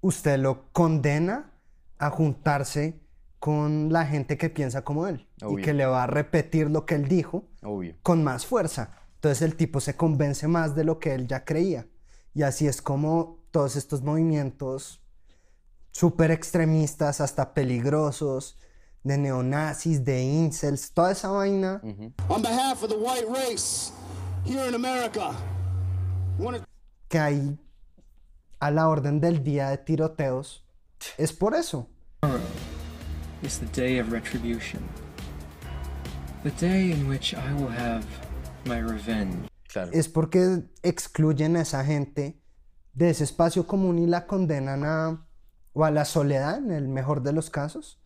usted 0.00 0.38
lo 0.38 0.72
condena 0.72 1.52
a 1.98 2.08
juntarse 2.08 3.02
con 3.38 3.92
la 3.92 4.06
gente 4.06 4.38
que 4.38 4.48
piensa 4.48 4.82
como 4.82 5.06
él 5.06 5.28
y 5.42 5.44
Obvio. 5.44 5.62
que 5.62 5.74
le 5.74 5.84
va 5.84 6.04
a 6.04 6.06
repetir 6.06 6.70
lo 6.70 6.86
que 6.86 6.94
él 6.94 7.06
dijo 7.06 7.44
Obvio. 7.62 7.96
con 8.02 8.24
más 8.24 8.46
fuerza. 8.46 8.96
Entonces 9.16 9.42
el 9.42 9.56
tipo 9.56 9.80
se 9.80 9.94
convence 9.94 10.48
más 10.48 10.74
de 10.74 10.84
lo 10.84 10.98
que 10.98 11.12
él 11.12 11.26
ya 11.26 11.44
creía. 11.44 11.86
Y 12.32 12.44
así 12.44 12.66
es 12.66 12.80
como 12.80 13.44
todos 13.50 13.76
estos 13.76 14.00
movimientos 14.00 15.02
súper 15.90 16.30
extremistas, 16.30 17.20
hasta 17.20 17.52
peligrosos, 17.52 18.56
de 19.04 19.18
neonazis, 19.18 20.04
de 20.04 20.22
incels, 20.22 20.92
toda 20.92 21.12
esa 21.12 21.28
vaina, 21.28 21.80
On 22.28 22.40
behalf 22.40 22.82
of 22.82 22.88
the 22.88 22.96
white 22.96 23.26
race 23.28 23.92
here 24.44 24.66
in 24.68 24.74
America, 24.74 25.34
wanna 26.38 26.64
que 27.08 27.18
hay 27.18 27.58
a 28.60 28.70
la 28.70 28.88
orden 28.88 29.20
del 29.20 29.42
día 29.42 29.70
de 29.70 29.78
tiroteos, 29.78 30.62
es 31.18 31.32
por 31.32 31.54
eso. 31.54 31.88
is 33.42 33.58
the 33.58 33.66
day 33.66 33.98
of 33.98 34.12
retribution. 34.12 34.80
The 36.44 36.50
day 36.52 36.92
in 36.92 37.08
which 37.08 37.34
I 37.34 37.52
will 37.54 37.70
have 37.70 38.04
my 38.64 38.78
revenge. 38.78 39.48
Claro. 39.68 39.90
Es 39.92 40.08
porque 40.08 40.64
excluyen 40.82 41.56
a 41.56 41.62
esa 41.62 41.84
gente 41.84 42.40
de 42.94 43.10
ese 43.10 43.24
espacio 43.24 43.66
común 43.66 43.98
y 43.98 44.06
la 44.06 44.26
condenan 44.26 44.84
a 44.84 45.26
o 45.72 45.84
a 45.84 45.90
la 45.90 46.04
soledad 46.04 46.58
en 46.58 46.70
el 46.70 46.88
mejor 46.88 47.22
de 47.22 47.32
los 47.32 47.48
casos 47.48 48.01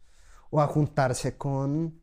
o 0.51 0.61
a 0.61 0.67
juntarse 0.67 1.37
con 1.37 2.01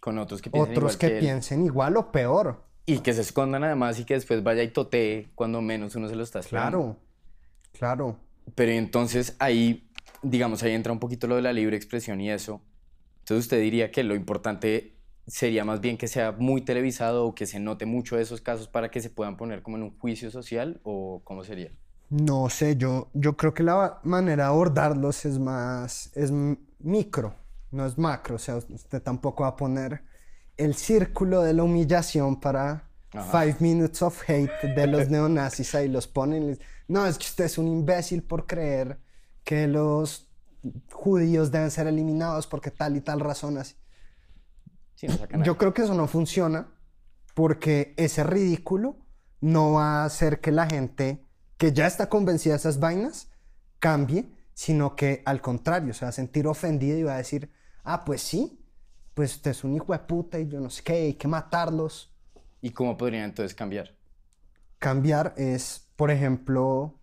Con 0.00 0.18
otros 0.18 0.42
que 0.42 0.50
piensan 0.50 0.70
otros 0.70 0.94
igual 0.94 1.12
que 1.12 1.20
piensen 1.20 1.64
igual 1.64 1.96
o 1.96 2.12
peor. 2.12 2.64
Y 2.86 2.98
que 2.98 3.12
se 3.12 3.20
escondan 3.20 3.64
además 3.64 3.98
y 4.00 4.04
que 4.04 4.14
después 4.14 4.42
vaya 4.42 4.62
y 4.62 4.68
totee 4.68 5.30
cuando 5.34 5.60
menos 5.62 5.94
uno 5.94 6.08
se 6.08 6.16
lo 6.16 6.22
está 6.22 6.40
esperando. 6.40 6.78
Claro, 6.78 6.96
claro. 7.72 8.16
Pero 8.54 8.72
entonces 8.72 9.36
ahí, 9.38 9.88
digamos, 10.22 10.62
ahí 10.62 10.72
entra 10.72 10.92
un 10.92 10.98
poquito 10.98 11.26
lo 11.26 11.36
de 11.36 11.42
la 11.42 11.52
libre 11.52 11.76
expresión 11.76 12.20
y 12.20 12.30
eso. 12.30 12.60
Entonces 13.20 13.44
usted 13.44 13.60
diría 13.60 13.92
que 13.92 14.02
lo 14.02 14.16
importante 14.16 14.96
sería 15.26 15.64
más 15.64 15.80
bien 15.80 15.96
que 15.96 16.08
sea 16.08 16.32
muy 16.32 16.62
televisado 16.62 17.26
o 17.26 17.34
que 17.34 17.46
se 17.46 17.60
note 17.60 17.86
mucho 17.86 18.16
de 18.16 18.22
esos 18.22 18.40
casos 18.40 18.66
para 18.66 18.90
que 18.90 19.00
se 19.00 19.10
puedan 19.10 19.36
poner 19.36 19.62
como 19.62 19.76
en 19.76 19.84
un 19.84 19.98
juicio 19.98 20.30
social 20.30 20.80
o 20.82 21.20
cómo 21.24 21.44
sería. 21.44 21.70
No 22.10 22.50
sé, 22.50 22.76
yo, 22.76 23.08
yo 23.14 23.36
creo 23.36 23.54
que 23.54 23.62
la 23.62 24.00
manera 24.02 24.44
de 24.44 24.48
abordarlos 24.50 25.24
es 25.24 25.38
más, 25.38 26.10
es 26.14 26.30
micro, 26.80 27.34
no 27.72 27.86
es 27.86 27.98
macro. 27.98 28.36
O 28.36 28.38
sea, 28.38 28.56
usted 28.56 29.02
tampoco 29.02 29.42
va 29.42 29.50
a 29.50 29.56
poner 29.56 30.04
el 30.56 30.74
círculo 30.74 31.42
de 31.42 31.54
la 31.54 31.64
humillación 31.64 32.38
para 32.38 32.88
Ajá. 33.12 33.44
Five 33.44 33.56
Minutes 33.60 34.00
of 34.02 34.22
Hate 34.28 34.74
de 34.74 34.86
los 34.86 35.08
neonazis 35.08 35.74
ahí 35.74 35.88
los 35.88 36.06
ponen. 36.06 36.58
No, 36.88 37.06
es 37.06 37.18
que 37.18 37.26
usted 37.26 37.44
es 37.44 37.58
un 37.58 37.68
imbécil 37.68 38.22
por 38.22 38.46
creer 38.46 38.98
que 39.44 39.66
los 39.66 40.30
judíos 40.92 41.50
deben 41.50 41.70
ser 41.70 41.86
eliminados 41.86 42.46
porque 42.46 42.70
tal 42.70 42.96
y 42.96 43.00
tal 43.00 43.20
razón 43.20 43.58
así. 43.58 43.74
Sí, 44.94 45.08
no. 45.08 45.44
Yo 45.44 45.58
creo 45.58 45.74
que 45.74 45.82
eso 45.82 45.94
no 45.94 46.06
funciona 46.06 46.68
porque 47.34 47.94
ese 47.96 48.22
ridículo 48.24 48.96
no 49.40 49.72
va 49.72 50.02
a 50.02 50.04
hacer 50.04 50.40
que 50.40 50.52
la 50.52 50.66
gente 50.66 51.24
que 51.58 51.72
ya 51.72 51.86
está 51.86 52.08
convencida 52.08 52.54
de 52.54 52.58
esas 52.58 52.78
vainas 52.78 53.30
cambie, 53.78 54.30
sino 54.54 54.96
que 54.96 55.22
al 55.26 55.40
contrario, 55.40 55.92
se 55.92 56.04
va 56.04 56.10
a 56.10 56.12
sentir 56.12 56.46
ofendido 56.46 56.96
y 56.96 57.02
va 57.02 57.14
a 57.14 57.18
decir, 57.18 57.50
ah, 57.84 58.04
pues 58.04 58.22
sí, 58.22 58.58
pues 59.14 59.36
usted 59.36 59.50
es 59.50 59.64
un 59.64 59.74
hijo 59.74 59.92
de 59.92 59.98
puta 60.00 60.38
y 60.38 60.48
yo 60.48 60.60
no 60.60 60.70
sé 60.70 60.82
qué, 60.82 60.92
hay 60.92 61.14
que 61.14 61.28
matarlos. 61.28 62.12
¿Y 62.60 62.70
cómo 62.70 62.96
podrían 62.96 63.24
entonces 63.24 63.54
cambiar? 63.54 63.94
Cambiar 64.78 65.34
es, 65.36 65.88
por 65.96 66.10
ejemplo, 66.10 66.98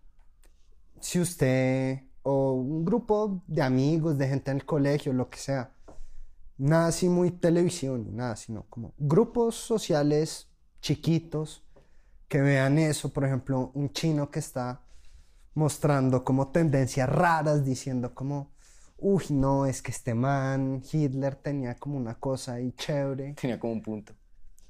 si 1.00 1.20
usted 1.20 2.00
o 2.22 2.52
un 2.52 2.84
grupo 2.84 3.42
de 3.46 3.62
amigos, 3.62 4.18
de 4.18 4.28
gente 4.28 4.50
en 4.50 4.58
el 4.58 4.66
colegio, 4.66 5.12
lo 5.12 5.30
que 5.30 5.38
sea, 5.38 5.72
nada 6.58 6.88
así 6.88 7.08
muy 7.08 7.30
televisión, 7.30 8.14
nada, 8.14 8.36
sino 8.36 8.64
como 8.68 8.92
grupos 8.98 9.54
sociales 9.54 10.48
chiquitos 10.80 11.64
que 12.28 12.40
vean 12.40 12.78
eso, 12.78 13.12
por 13.12 13.24
ejemplo, 13.24 13.70
un 13.74 13.92
chino 13.92 14.30
que 14.30 14.38
está 14.38 14.82
mostrando 15.54 16.24
como 16.24 16.48
tendencias 16.48 17.08
raras, 17.08 17.64
diciendo 17.64 18.14
como, 18.14 18.52
uy, 19.00 19.24
no, 19.30 19.66
es 19.66 19.82
que 19.82 19.90
este 19.90 20.14
man, 20.14 20.82
Hitler 20.90 21.34
tenía 21.34 21.74
como 21.74 21.96
una 21.96 22.14
cosa 22.14 22.54
ahí 22.54 22.72
chévere. 22.72 23.34
Tenía 23.34 23.58
como 23.58 23.72
un 23.72 23.82
punto. 23.82 24.12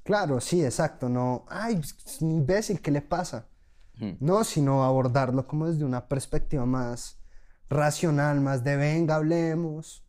Claro, 0.03 0.39
sí, 0.39 0.63
exacto, 0.63 1.09
no, 1.09 1.45
ay, 1.47 1.79
es 1.79 2.21
un 2.21 2.31
imbécil, 2.31 2.81
¿qué 2.81 2.91
le 2.91 3.01
pasa? 3.01 3.47
No, 4.19 4.43
sino 4.43 4.83
abordarlo 4.83 5.45
como 5.45 5.67
desde 5.67 5.85
una 5.85 6.07
perspectiva 6.07 6.65
más 6.65 7.19
racional, 7.69 8.41
más 8.41 8.63
de 8.63 8.75
venga, 8.75 9.17
hablemos. 9.17 10.03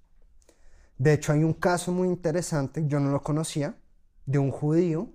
De 0.97 1.13
hecho, 1.13 1.33
hay 1.33 1.45
un 1.45 1.53
caso 1.53 1.93
muy 1.93 2.09
interesante, 2.09 2.85
yo 2.87 3.01
no 3.01 3.11
lo 3.11 3.23
conocía, 3.23 3.77
de 4.25 4.39
un 4.39 4.51
judío 4.51 5.11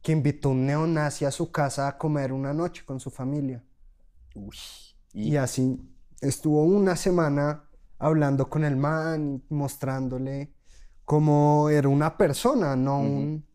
que 0.00 0.12
invitó 0.12 0.50
a 0.50 0.52
un 0.52 0.64
neonazi 0.64 1.24
a 1.24 1.32
su 1.32 1.50
casa 1.50 1.88
a 1.88 1.98
comer 1.98 2.32
una 2.32 2.54
noche 2.54 2.84
con 2.84 3.00
su 3.00 3.10
familia. 3.10 3.64
Uy. 4.36 4.56
Y 5.12 5.34
así 5.36 5.80
estuvo 6.20 6.62
una 6.62 6.94
semana 6.94 7.64
hablando 8.00 8.48
con 8.48 8.64
el 8.64 8.76
man, 8.76 9.44
y 9.48 9.54
mostrándole 9.54 10.52
cómo 11.04 11.68
era 11.68 11.88
una 11.88 12.16
persona, 12.16 12.74
no 12.74 13.00
un 13.00 13.46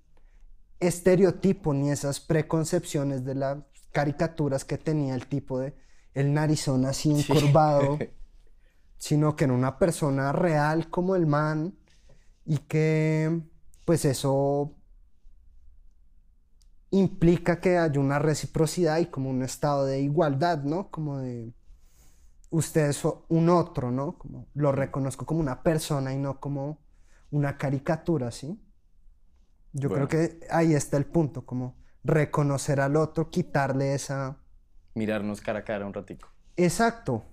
estereotipo 0.79 1.73
ni 1.73 1.89
esas 1.89 2.19
preconcepciones 2.19 3.25
de 3.25 3.35
las 3.35 3.57
caricaturas 3.91 4.63
que 4.63 4.77
tenía 4.77 5.15
el 5.15 5.27
tipo 5.27 5.59
de 5.59 5.75
el 6.13 6.33
narizón 6.33 6.85
así 6.85 7.11
encorvado, 7.11 7.97
sino 8.97 9.35
que 9.35 9.45
era 9.45 9.53
una 9.53 9.77
persona 9.77 10.31
real 10.31 10.89
como 10.89 11.15
el 11.15 11.25
man 11.25 11.75
y 12.45 12.59
que 12.59 13.41
pues 13.83 14.05
eso 14.05 14.73
implica 16.91 17.59
que 17.59 17.77
haya 17.77 17.99
una 17.99 18.19
reciprocidad 18.19 18.99
y 18.99 19.07
como 19.07 19.29
un 19.29 19.43
estado 19.43 19.85
de 19.85 20.01
igualdad, 20.01 20.63
¿no? 20.63 20.89
Como 20.91 21.17
de 21.17 21.53
usted 22.49 22.89
es 22.89 23.03
un 23.29 23.49
otro, 23.49 23.91
¿no? 23.91 24.17
Como 24.17 24.47
lo 24.53 24.71
reconozco 24.71 25.25
como 25.25 25.39
una 25.39 25.63
persona 25.63 26.13
y 26.13 26.17
no 26.17 26.39
como 26.39 26.79
una 27.31 27.57
caricatura, 27.57 28.31
¿sí? 28.31 28.59
Yo 29.73 29.89
Bueno. 29.89 30.07
creo 30.07 30.07
que 30.07 30.47
ahí 30.49 30.73
está 30.73 30.97
el 30.97 31.05
punto, 31.05 31.45
como 31.45 31.75
reconocer 32.03 32.79
al 32.79 32.95
otro, 32.95 33.29
quitarle 33.29 33.93
esa... 33.93 34.37
Mirarnos 34.93 35.41
cara 35.41 35.59
a 35.59 35.63
cara 35.65 35.85
un 35.85 35.93
ratico. 35.93 36.29
Exacto. 36.55 37.25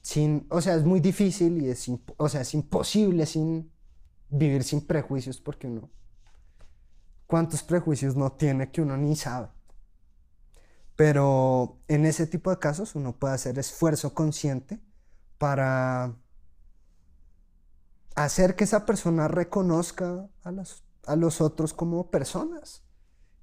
Sin, 0.00 0.46
o 0.50 0.60
sea, 0.60 0.74
es 0.76 0.84
muy 0.84 1.00
difícil 1.00 1.62
y 1.62 1.68
es, 1.68 1.90
o 2.16 2.28
sea, 2.28 2.40
es 2.42 2.54
imposible 2.54 3.26
sin 3.26 3.70
vivir 4.30 4.64
sin 4.64 4.86
prejuicios 4.86 5.40
porque 5.40 5.66
uno... 5.66 5.90
¿Cuántos 7.26 7.62
prejuicios 7.62 8.16
no 8.16 8.32
tiene 8.32 8.70
que 8.70 8.80
uno 8.82 8.96
ni 8.96 9.16
sabe? 9.16 9.48
Pero 10.96 11.78
en 11.88 12.06
ese 12.06 12.26
tipo 12.26 12.50
de 12.50 12.58
casos 12.58 12.94
uno 12.94 13.12
puede 13.12 13.34
hacer 13.34 13.58
esfuerzo 13.58 14.14
consciente 14.14 14.80
para 15.38 16.16
hacer 18.14 18.56
que 18.56 18.64
esa 18.64 18.86
persona 18.86 19.28
reconozca 19.28 20.28
a, 20.42 21.16
los 21.16 21.40
otros 21.40 21.74
como 21.74 22.10
personas. 22.10 22.82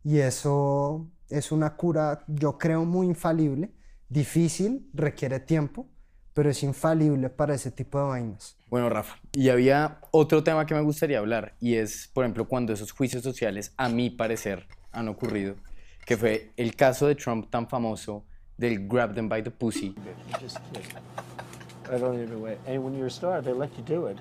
Y 0.03 0.17
eso 0.17 1.09
es 1.29 1.51
una 1.51 1.77
cura, 1.77 2.25
yo 2.27 2.57
creo, 2.57 2.83
muy 2.83 3.07
infalible, 3.07 3.71
difícil, 4.09 4.89
requiere 4.93 5.39
tiempo, 5.39 5.87
pero 6.33 6.49
es 6.49 6.63
infalible 6.63 7.29
para 7.29 7.53
ese 7.53 7.71
tipo 7.71 7.99
de 7.99 8.05
vainas. 8.05 8.57
Bueno, 8.69 8.89
Rafa, 8.89 9.15
y 9.31 9.49
había 9.49 9.99
otro 10.11 10.43
tema 10.43 10.65
que 10.65 10.73
me 10.73 10.81
gustaría 10.81 11.19
hablar, 11.19 11.55
y 11.59 11.75
es, 11.75 12.09
por 12.11 12.25
ejemplo, 12.25 12.47
cuando 12.47 12.73
esos 12.73 12.91
juicios 12.91 13.23
sociales, 13.23 13.73
a 13.77 13.87
mi 13.87 14.09
parecer, 14.09 14.67
han 14.91 15.07
ocurrido, 15.07 15.55
que 16.05 16.17
fue 16.17 16.51
el 16.57 16.75
caso 16.75 17.07
de 17.07 17.15
Trump 17.15 17.49
tan 17.49 17.67
famoso 17.67 18.25
del 18.57 18.87
grab 18.87 19.13
them 19.13 19.29
by 19.29 19.41
the 19.41 19.51
pussy. 19.51 19.95
Just, 20.39 20.57
just, 20.73 20.97
I 21.91 21.97
don't 21.97 22.21
even 22.21 22.41
wait. 22.41 22.57
And 22.67 22.83
when 22.83 22.95
you're 22.95 23.07
a 23.07 23.11
star, 23.11 23.41
they 23.41 23.53
let 23.53 23.71
you 23.77 23.83
do 23.83 24.07
it. 24.07 24.17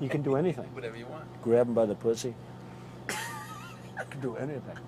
You 0.00 0.08
can 0.08 0.22
do 0.22 0.36
anything. 0.36 0.64
Whatever 0.74 0.96
you 0.96 1.06
want. 1.06 1.24
Grab 1.42 1.66
them 1.66 1.74
by 1.74 1.86
the 1.86 1.94
pussy. 1.94 2.34
you 3.08 4.04
can 4.10 4.20
do 4.20 4.36
anything. 4.36 4.78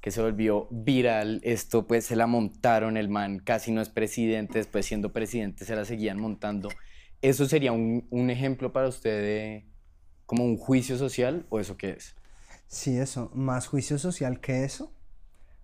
que 0.00 0.10
se 0.12 0.22
volvió 0.22 0.68
viral. 0.70 1.40
Esto 1.42 1.86
pues 1.86 2.06
se 2.06 2.16
la 2.16 2.26
montaron, 2.26 2.96
el 2.96 3.08
man 3.08 3.40
casi 3.40 3.72
no 3.72 3.80
es 3.80 3.88
presidente, 3.88 4.58
después 4.58 4.86
siendo 4.86 5.12
presidente 5.12 5.64
se 5.64 5.74
la 5.74 5.84
seguían 5.84 6.20
montando. 6.20 6.68
¿Eso 7.20 7.46
sería 7.46 7.72
un, 7.72 8.06
un 8.10 8.30
ejemplo 8.30 8.72
para 8.72 8.88
usted 8.88 9.20
de 9.20 9.66
como 10.24 10.44
un 10.44 10.56
juicio 10.56 10.96
social 10.96 11.46
o 11.50 11.58
eso 11.58 11.76
qué 11.76 11.90
es? 11.90 12.14
Sí, 12.68 12.96
eso, 12.96 13.30
más 13.34 13.66
juicio 13.66 13.98
social 13.98 14.40
que 14.40 14.64
eso. 14.64 14.92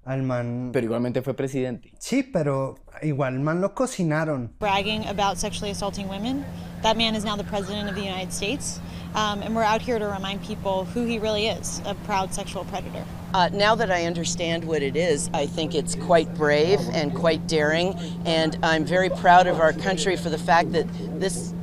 Al 0.07 0.23
man... 0.23 0.71
Pero 0.73 0.85
igualmente 0.85 1.23
fue 1.23 1.35
presidente. 1.35 1.93
Sí, 1.99 2.23
pero 2.23 2.77
igual 3.03 3.41
man 3.41 3.61
lo 3.61 3.75
cocinaron. 3.75 4.51
bragging 4.59 5.07
about 5.07 5.39
sexually 5.39 5.71
assaulting 5.71 6.09
women. 6.09 6.45
That 6.83 6.97
man 6.97 7.15
is 7.15 7.25
now 7.25 7.37
the 7.37 7.45
president 7.45 7.89
of 7.89 7.95
the 7.95 8.03
United 8.03 8.33
States. 8.33 8.81
Um, 9.15 9.43
and 9.43 9.55
we're 9.55 9.63
out 9.63 9.81
here 9.81 9.99
to 9.99 10.07
remind 10.07 10.43
people 10.43 10.85
who 10.85 11.05
he 11.07 11.19
really 11.19 11.47
is 11.47 11.81
a 11.87 11.95
proud 12.05 12.35
sexual 12.35 12.65
predator. 12.65 13.05
Uh, 13.33 13.49
now 13.53 13.75
that 13.75 13.91
I 13.91 14.05
understand 14.07 14.65
what 14.65 14.83
it 14.83 14.97
is, 14.97 15.31
I 15.33 15.47
think 15.47 15.75
it's 15.75 15.95
quite 15.95 16.35
brave 16.35 16.81
and 16.93 17.15
quite 17.15 17.47
daring, 17.47 17.95
and 18.27 18.59
I'm 18.63 18.85
very 18.85 19.09
proud 19.09 19.47
of 19.47 19.61
our 19.61 19.73
country 19.73 20.17
for 20.17 20.31
the 20.31 20.39
fact 20.39 20.73
that 20.73 20.87
this 21.19 21.55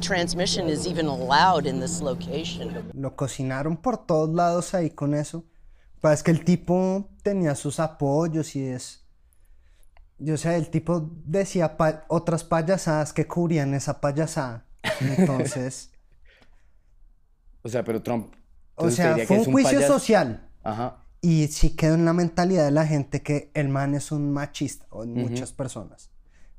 transmission 0.00 0.68
is 0.68 0.86
even 0.86 1.06
allowed 1.06 1.66
in 1.66 1.80
this 1.80 2.00
location. 2.02 2.90
Lo 2.94 3.10
cocinaron 3.10 3.80
por 3.80 3.98
todos 4.06 4.30
lados 4.30 4.72
ahí 4.74 4.94
con 4.94 5.14
eso. 5.14 5.44
Pues 6.00 6.22
que 6.22 6.32
el 6.32 6.44
tipo 6.44 7.08
tenía 7.26 7.56
sus 7.56 7.80
apoyos 7.80 8.54
y 8.54 8.64
es... 8.68 9.04
Yo 10.18 10.36
sé, 10.36 10.54
el 10.54 10.70
tipo 10.70 11.10
decía 11.24 11.76
pa- 11.76 12.04
otras 12.08 12.44
payasadas 12.44 13.12
que 13.12 13.26
cubrían 13.26 13.74
esa 13.74 14.00
payasada. 14.00 14.64
Entonces, 15.00 15.90
O 17.62 17.68
sea, 17.68 17.82
pero 17.82 18.00
Trump. 18.00 18.32
o 18.76 18.88
sea, 18.90 19.16
fue 19.26 19.38
un 19.38 19.44
juicio 19.52 19.82
social. 19.82 20.48
Ajá. 20.62 20.98
Y 21.20 21.48
sí 21.48 21.74
quedó 21.74 21.94
en 21.94 22.04
la 22.04 22.12
mentalidad 22.12 22.64
de 22.64 22.70
la 22.70 22.86
gente 22.86 23.22
que 23.24 23.50
el 23.54 23.68
man 23.68 23.96
es 23.96 24.12
un 24.12 24.32
machista, 24.32 24.86
o 24.90 25.02
en 25.02 25.14
muchas 25.14 25.52
personas. 25.52 26.10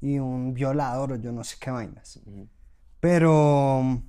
Y 0.01 0.19
un 0.19 0.53
violador, 0.53 1.13
o 1.13 1.15
yo 1.15 1.31
no 1.31 1.45
sé 1.45 1.55
qué 1.61 1.71
vainas. 1.71 2.19
Pero, 2.99 4.01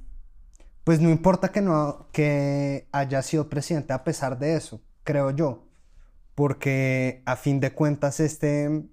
pues 0.82 1.00
no 1.00 1.08
importa 1.08 1.52
que, 1.52 1.60
no, 1.60 2.08
que 2.10 2.88
haya 2.90 3.22
sido 3.22 3.48
presidente 3.48 3.92
a 3.92 4.02
pesar 4.02 4.36
de 4.40 4.56
eso, 4.56 4.80
creo 5.04 5.30
yo. 5.30 5.67
Porque 6.38 7.20
a 7.26 7.34
fin 7.34 7.58
de 7.58 7.72
cuentas 7.72 8.20
este 8.20 8.84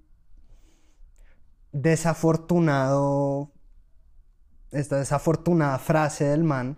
desafortunado, 1.70 3.52
esta 4.72 4.96
desafortunada 4.98 5.78
frase 5.78 6.24
del 6.24 6.42
man, 6.42 6.76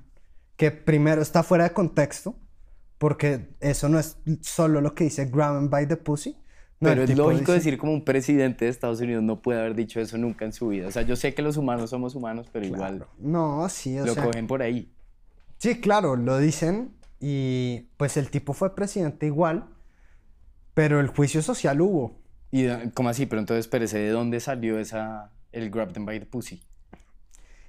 que 0.59 0.71
primero 0.71 1.23
está 1.23 1.43
fuera 1.43 1.65
de 1.65 1.71
contexto, 1.73 2.37
porque 2.99 3.49
eso 3.61 3.89
no 3.89 3.99
es 3.99 4.19
solo 4.43 4.83
lo 4.83 4.95
que 4.95 5.05
dice 5.05 5.25
grab 5.25 5.71
by 5.71 5.89
the 5.89 5.97
pussy. 5.97 6.37
No, 6.81 6.91
Pero 6.91 7.05
es 7.05 7.17
lógico 7.17 7.53
dice- 7.53 7.53
decir 7.55 7.79
como 7.79 7.95
un 7.95 8.05
presidente 8.05 8.67
de 8.67 8.71
Estados 8.71 9.01
Unidos 9.01 9.23
no 9.23 9.41
puede 9.41 9.61
haber 9.61 9.75
dicho 9.75 10.01
eso 10.01 10.19
nunca 10.19 10.45
en 10.45 10.53
su 10.53 10.69
vida. 10.69 10.87
O 10.87 10.91
sea, 10.91 11.01
yo 11.01 11.17
sé 11.17 11.33
que 11.33 11.41
los 11.41 11.57
humanos 11.57 11.89
somos 11.89 12.15
humanos, 12.15 12.47
pero 12.53 12.67
igual 12.67 13.07
No, 13.19 13.67
sí, 13.71 13.99
o 13.99 14.05
lo 14.05 14.13
sea, 14.13 14.23
cogen 14.23 14.47
por 14.47 14.61
ahí. 14.61 14.93
Sí, 15.57 15.81
claro, 15.81 16.15
lo 16.15 16.37
dicen 16.37 16.93
y 17.21 17.89
pues 17.97 18.19
el 18.19 18.29
tipo 18.31 18.53
fue 18.53 18.75
presidente 18.75 19.25
igual, 19.25 19.65
pero 20.79 21.01
el 21.01 21.09
juicio 21.09 21.43
social 21.43 21.81
hubo. 21.81 22.13
¿Y 22.53 22.63
de- 22.63 22.93
cómo 22.95 23.09
así? 23.09 23.27
Pero 23.27 23.41
entonces, 23.41 23.65
espérese, 23.67 23.99
¿de 23.99 24.11
dónde 24.11 24.39
salió 24.39 24.79
esa, 24.79 25.33
el 25.51 25.71
grab 25.71 25.93
them 25.93 26.07
by 26.07 26.21
the 26.21 26.27
pussy? 26.27 26.61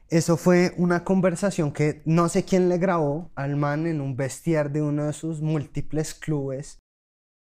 Eso 0.09 0.37
fue 0.37 0.73
una 0.77 1.03
conversación 1.03 1.71
que 1.71 2.03
no 2.05 2.29
sé 2.29 2.43
quién 2.45 2.69
le 2.69 2.77
grabó 2.77 3.31
al 3.33 3.55
man 3.55 3.87
en 3.87 3.99
un 3.99 4.15
vestier 4.15 4.69
de 4.69 4.83
uno 4.83 5.05
de 5.07 5.13
sus 5.13 5.41
múltiples 5.41 6.13
clubes. 6.13 6.77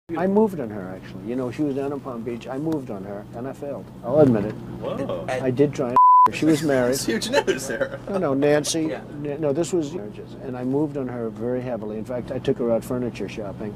I 0.09 0.25
moved 0.27 0.59
on 0.59 0.71
her 0.71 0.95
actually. 0.95 1.27
You 1.29 1.35
know, 1.35 1.51
she 1.51 1.61
was 1.61 1.75
down 1.75 1.93
in 1.93 1.99
Palm 1.99 2.23
Beach. 2.23 2.47
I 2.47 2.57
moved 2.57 2.89
on 2.89 3.03
her 3.05 3.23
and 3.37 3.47
I 3.47 3.53
failed. 3.53 3.85
I'll 4.03 4.21
admit 4.21 4.45
it. 4.45 4.55
Whoa. 4.81 5.27
I 5.29 5.51
did 5.51 5.71
try 5.73 5.89
and 5.89 5.97
her. 6.27 6.33
She 6.33 6.45
was 6.47 6.63
married. 6.73 6.95
That's 6.95 7.05
huge 7.05 7.29
news, 7.29 7.61
Sarah. 7.67 7.99
No, 8.09 8.17
no, 8.17 8.33
Nancy. 8.33 8.91
N- 8.91 9.37
No, 9.39 9.53
this 9.53 9.71
was 9.71 9.93
marriages, 9.93 10.35
and 10.47 10.57
I 10.57 10.63
moved 10.63 10.97
on 10.97 11.07
her 11.07 11.29
very 11.29 11.61
heavily. 11.61 11.99
In 11.99 12.05
fact, 12.05 12.31
I 12.31 12.39
took 12.39 12.57
her 12.57 12.71
out 12.71 12.83
furniture 12.83 13.29
shopping. 13.29 13.71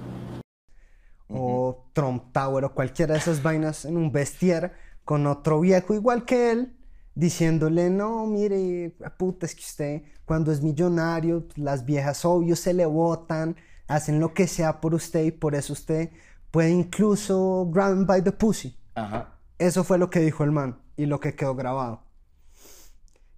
O 1.29 1.89
Trump 1.93 2.31
Tower 2.31 2.65
o 2.65 2.73
cualquiera 2.73 3.13
de 3.13 3.19
esas 3.19 3.43
vainas 3.43 3.85
en 3.85 3.97
un 3.97 4.11
vestier 4.11 4.73
con 5.03 5.27
otro 5.27 5.59
viejo 5.59 5.93
igual 5.93 6.25
que 6.25 6.51
él, 6.51 6.77
diciéndole, 7.15 7.89
no, 7.89 8.25
mire, 8.25 8.95
puta, 9.17 9.45
es 9.45 9.55
que 9.55 9.61
usted 9.61 10.03
cuando 10.27 10.51
es 10.51 10.61
millonario, 10.61 11.47
las 11.55 11.85
viejas 11.85 12.25
obvio 12.25 12.57
se 12.57 12.73
le 12.73 12.85
botan, 12.85 13.55
hacen 13.87 14.19
lo 14.19 14.33
que 14.33 14.45
sea 14.45 14.81
por 14.81 14.93
usted 14.93 15.23
y 15.23 15.31
por 15.31 15.55
eso 15.55 15.71
usted 15.71 16.09
puede 16.51 16.69
incluso 16.69 17.65
grab 17.71 18.05
by 18.05 18.21
the 18.21 18.33
pussy. 18.33 18.77
Ajá. 18.93 19.39
Eso 19.57 19.85
fue 19.85 19.97
lo 19.97 20.09
que 20.09 20.19
dijo 20.19 20.43
el 20.43 20.51
man 20.51 20.81
y 20.97 21.05
lo 21.05 21.21
que 21.21 21.33
quedó 21.33 21.55
grabado. 21.55 22.03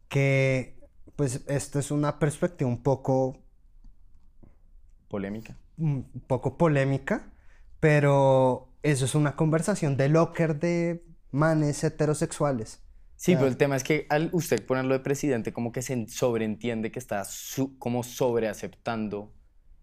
Que, 0.07 0.79
pues, 1.15 1.41
esto 1.45 1.77
es 1.77 1.91
una 1.91 2.17
perspectiva 2.17 2.67
un 2.67 2.81
poco 2.81 3.37
Polémica. 5.09 5.55
un 5.77 6.05
poco 6.25 6.57
polémica, 6.57 7.31
pero 7.79 8.69
eso 8.83 9.05
es 9.05 9.15
una 9.15 9.35
conversación 9.35 9.97
de 9.97 10.09
locker 10.09 10.59
de 10.59 11.03
manes 11.31 11.83
heterosexuales. 11.83 12.81
Sí, 13.15 13.33
O 13.33 13.35
sea, 13.35 13.39
pero 13.39 13.47
el 13.49 13.57
tema 13.57 13.75
es 13.75 13.83
que 13.83 14.05
al 14.09 14.29
usted 14.33 14.65
ponerlo 14.65 14.93
de 14.93 15.01
presidente, 15.01 15.51
como 15.53 15.71
que 15.71 15.81
se 15.81 16.07
sobreentiende 16.07 16.91
que 16.91 16.99
está 16.99 17.25
su- 17.25 17.77
como 17.77 18.03
sobreaceptando 18.03 19.33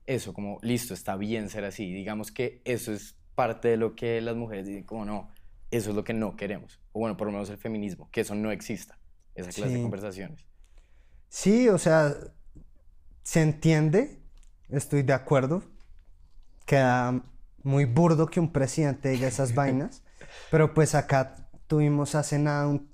eso, 0.06 0.32
como 0.32 0.58
listo, 0.62 0.94
está 0.94 1.16
bien 1.16 1.48
ser 1.50 1.64
así. 1.64 1.92
Digamos 1.92 2.30
que 2.32 2.62
eso 2.64 2.92
es 2.92 3.16
parte 3.34 3.68
de 3.68 3.76
lo 3.76 3.94
que 3.94 4.20
las 4.20 4.36
mujeres 4.36 4.66
dicen, 4.66 4.84
como 4.84 5.04
no, 5.04 5.30
eso 5.70 5.90
es 5.90 5.96
lo 5.96 6.04
que 6.04 6.14
no 6.14 6.36
queremos. 6.36 6.80
O 6.92 7.00
bueno, 7.00 7.16
por 7.16 7.26
lo 7.26 7.32
menos 7.32 7.50
el 7.50 7.58
feminismo, 7.58 8.08
que 8.10 8.22
eso 8.22 8.34
no 8.34 8.50
exista, 8.52 8.98
esa 9.34 9.50
clase 9.52 9.72
de 9.72 9.76
Sí. 9.78 9.82
conversaciones. 9.82 10.46
Sí, 11.28 11.68
o 11.68 11.76
sea, 11.78 12.14
se 13.22 13.42
entiende, 13.42 14.18
estoy 14.70 15.02
de 15.02 15.12
acuerdo. 15.12 15.62
Queda 16.64 17.22
muy 17.66 17.84
burdo 17.84 18.26
que 18.26 18.40
un 18.40 18.52
presidente 18.52 19.10
diga 19.10 19.28
esas 19.28 19.54
vainas, 19.54 20.02
pero 20.50 20.72
pues 20.72 20.94
acá 20.94 21.48
tuvimos 21.66 22.14
hace 22.14 22.38
nada 22.38 22.68
un 22.68 22.88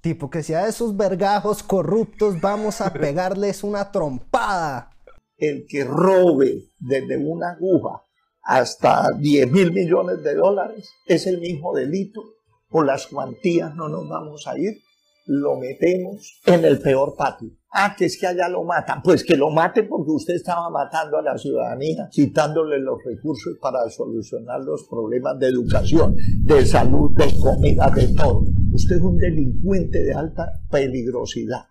tipo 0.00 0.30
que 0.30 0.38
decía, 0.38 0.66
esos 0.66 0.96
vergajos 0.96 1.62
corruptos, 1.62 2.40
vamos 2.40 2.80
a 2.80 2.92
pegarles 2.92 3.62
una 3.62 3.92
trompada. 3.92 4.90
el 5.36 5.66
que 5.68 5.84
robe 5.84 6.70
desde 6.78 7.18
una 7.18 7.50
aguja 7.50 8.02
hasta 8.42 9.08
10 9.18 9.50
mil 9.50 9.72
millones 9.72 10.22
de 10.22 10.34
dólares 10.34 10.88
es 11.06 11.26
el 11.26 11.40
mismo 11.40 11.74
delito. 11.74 12.22
Por 12.68 12.86
las 12.86 13.06
cuantías 13.08 13.74
no 13.74 13.88
nos 13.88 14.08
vamos 14.08 14.46
a 14.46 14.56
ir. 14.58 14.80
Lo 15.26 15.56
metemos 15.56 16.40
en 16.46 16.64
el 16.64 16.80
peor 16.80 17.16
patio. 17.16 17.50
Ah, 17.78 17.94
que 17.94 18.06
es 18.06 18.16
que 18.16 18.26
allá 18.26 18.48
lo 18.48 18.64
matan. 18.64 19.02
Pues 19.02 19.22
que 19.22 19.36
lo 19.36 19.50
maten 19.50 19.86
porque 19.86 20.10
usted 20.10 20.34
estaba 20.36 20.70
matando 20.70 21.18
a 21.18 21.22
la 21.22 21.36
ciudadanía, 21.36 22.08
quitándole 22.10 22.78
los 22.78 23.04
recursos 23.04 23.58
para 23.60 23.90
solucionar 23.90 24.62
los 24.62 24.84
problemas 24.88 25.38
de 25.38 25.48
educación, 25.48 26.16
de 26.42 26.64
salud, 26.64 27.10
de 27.14 27.38
comida, 27.38 27.90
de 27.90 28.08
todo. 28.14 28.44
Usted 28.72 28.96
es 28.96 29.02
un 29.02 29.18
delincuente 29.18 30.02
de 30.02 30.14
alta 30.14 30.50
peligrosidad. 30.70 31.66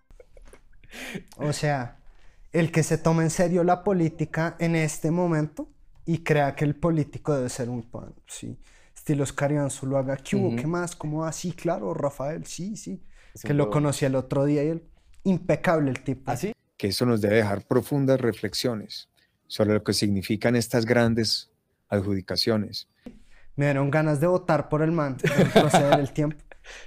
O 1.38 1.52
sea, 1.52 1.98
el 2.52 2.70
que 2.70 2.84
se 2.84 2.98
tome 2.98 3.24
en 3.24 3.30
serio 3.30 3.64
la 3.64 3.82
política 3.82 4.54
en 4.60 4.76
este 4.76 5.10
momento 5.10 5.68
y 6.04 6.18
crea 6.18 6.54
que 6.54 6.64
el 6.64 6.76
político 6.76 7.34
debe 7.34 7.48
ser 7.48 7.68
un 7.68 7.82
pan, 7.82 8.14
sí. 8.28 8.56
Estilo 8.94 9.24
Iván 9.50 9.70
lo 9.82 9.98
haga, 9.98 10.16
¿qué 10.16 10.36
hubo? 10.36 10.54
¿Qué 10.54 10.68
más? 10.68 10.94
¿Cómo 10.94 11.22
va? 11.22 11.32
Sí, 11.32 11.50
claro, 11.50 11.94
Rafael, 11.94 12.46
sí, 12.46 12.76
sí. 12.76 13.02
Es 13.34 13.42
Que 13.42 13.54
lo 13.54 13.70
conocí 13.70 14.04
el 14.04 14.14
otro 14.14 14.44
día 14.44 14.62
y 14.62 14.68
él, 14.68 14.82
impecable 15.26 15.90
el 15.90 16.02
tipo. 16.02 16.30
¿Ah, 16.30 16.36
sí? 16.36 16.52
que 16.76 16.88
esto 16.88 17.06
nos 17.06 17.20
debe 17.20 17.36
dejar 17.36 17.62
profundas 17.62 18.20
reflexiones 18.20 19.08
sobre 19.46 19.74
lo 19.74 19.82
que 19.82 19.92
significan 19.92 20.56
estas 20.56 20.84
grandes 20.84 21.50
adjudicaciones. 21.88 22.88
Me 23.54 23.66
dieron 23.66 23.90
ganas 23.90 24.20
de 24.20 24.26
votar 24.26 24.68
por 24.68 24.82
el 24.82 24.92
man, 24.92 25.16
de 25.16 25.44
proceder 25.60 26.00
el 26.00 26.12
tiempo. 26.12 26.36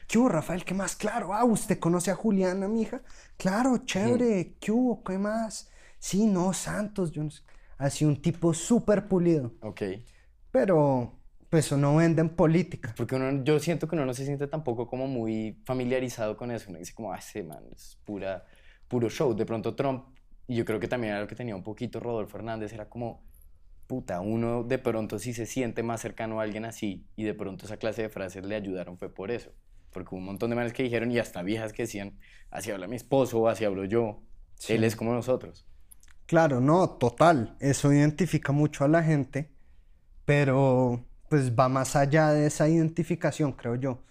¿Qué 0.08 0.18
hubo, 0.18 0.30
Rafael? 0.30 0.66
¿Qué 0.66 0.74
más? 0.74 0.96
Claro, 0.96 1.34
ah, 1.34 1.46
¿usted 1.46 1.80
conoce 1.80 2.12
a 2.12 2.16
Juliana, 2.16 2.68
mija? 2.68 3.02
Claro, 3.38 3.78
chévere, 3.86 4.56
¿qué 4.60 4.72
hubo? 4.72 5.04
¿Qué 5.04 5.18
más? 5.18 5.72
Sí, 5.98 6.26
no, 6.26 6.54
Santos, 6.54 7.12
yo 7.12 7.24
no 7.24 7.32
sé. 7.32 7.42
Así 7.78 8.04
un 8.04 8.22
tipo 8.22 8.54
súper 8.54 9.08
pulido. 9.08 9.54
Ok. 9.62 9.82
Pero, 10.52 11.19
pues 11.50 11.66
eso 11.66 11.78
no 11.78 11.96
vende 11.96 12.22
en 12.22 12.30
política. 12.30 12.94
Porque 12.96 13.16
uno, 13.16 13.44
yo 13.44 13.60
siento 13.60 13.88
que 13.88 13.96
uno 13.96 14.06
no 14.06 14.14
se 14.14 14.26
siente 14.26 14.48
tampoco 14.48 14.88
como 14.88 15.08
muy 15.08 15.60
familiarizado 15.66 16.38
con 16.38 16.52
eso. 16.52 16.70
Uno 16.70 16.80
dice 16.80 16.94
como, 16.94 17.12
ah, 17.12 17.18
ese 17.18 17.44
man 17.44 17.64
es 17.74 18.00
pura, 18.06 18.46
puro 18.88 19.10
show. 19.10 19.36
De 19.36 19.46
pronto 19.46 19.76
Trump, 19.76 20.06
y 20.48 20.56
yo 20.56 20.66
creo 20.66 20.80
que 20.80 20.88
también 20.88 21.14
era 21.14 21.22
lo 21.22 21.28
que 21.28 21.36
tenía 21.36 21.56
un 21.56 21.64
poquito 21.64 22.00
Rodolfo 22.00 22.38
Hernández, 22.38 22.74
era 22.74 22.88
como, 22.90 23.24
puta, 23.88 24.22
uno 24.22 24.64
de 24.64 24.78
pronto 24.78 25.18
sí 25.18 25.34
se 25.34 25.46
siente 25.48 25.82
más 25.84 26.02
cercano 26.02 26.40
a 26.40 26.44
alguien 26.44 26.66
así 26.66 27.08
y 27.16 27.24
de 27.24 27.34
pronto 27.34 27.66
esa 27.66 27.78
clase 27.78 28.04
de 28.04 28.10
frases 28.10 28.46
le 28.46 28.56
ayudaron 28.56 28.98
fue 28.98 29.14
por 29.14 29.32
eso. 29.32 29.52
Porque 29.92 30.10
hubo 30.14 30.20
un 30.20 30.26
montón 30.26 30.52
de 30.52 30.56
manes 30.56 30.74
que 30.74 30.84
dijeron 30.84 31.12
y 31.12 31.18
hasta 31.18 31.42
viejas 31.42 31.74
que 31.74 31.84
decían, 31.84 32.20
así 32.52 32.70
habla 32.70 32.88
mi 32.88 32.96
esposo, 32.96 33.48
así 33.48 33.66
hablo 33.66 33.86
yo, 33.86 34.22
Sí. 34.56 34.74
él 34.74 34.84
es 34.84 34.96
como 34.96 35.14
nosotros. 35.14 35.66
Claro, 36.28 36.62
no, 36.62 36.90
total. 36.92 37.56
Eso 37.60 37.92
identifica 37.92 38.52
mucho 38.52 38.84
a 38.84 38.88
la 38.88 39.02
gente, 39.02 39.52
pero 40.26 41.09
pues 41.30 41.52
va 41.58 41.70
más 41.70 41.96
allá 41.96 42.30
de 42.30 42.48
esa 42.48 42.68
identificación, 42.68 43.54
creo 43.54 43.76
yo. 43.76 44.04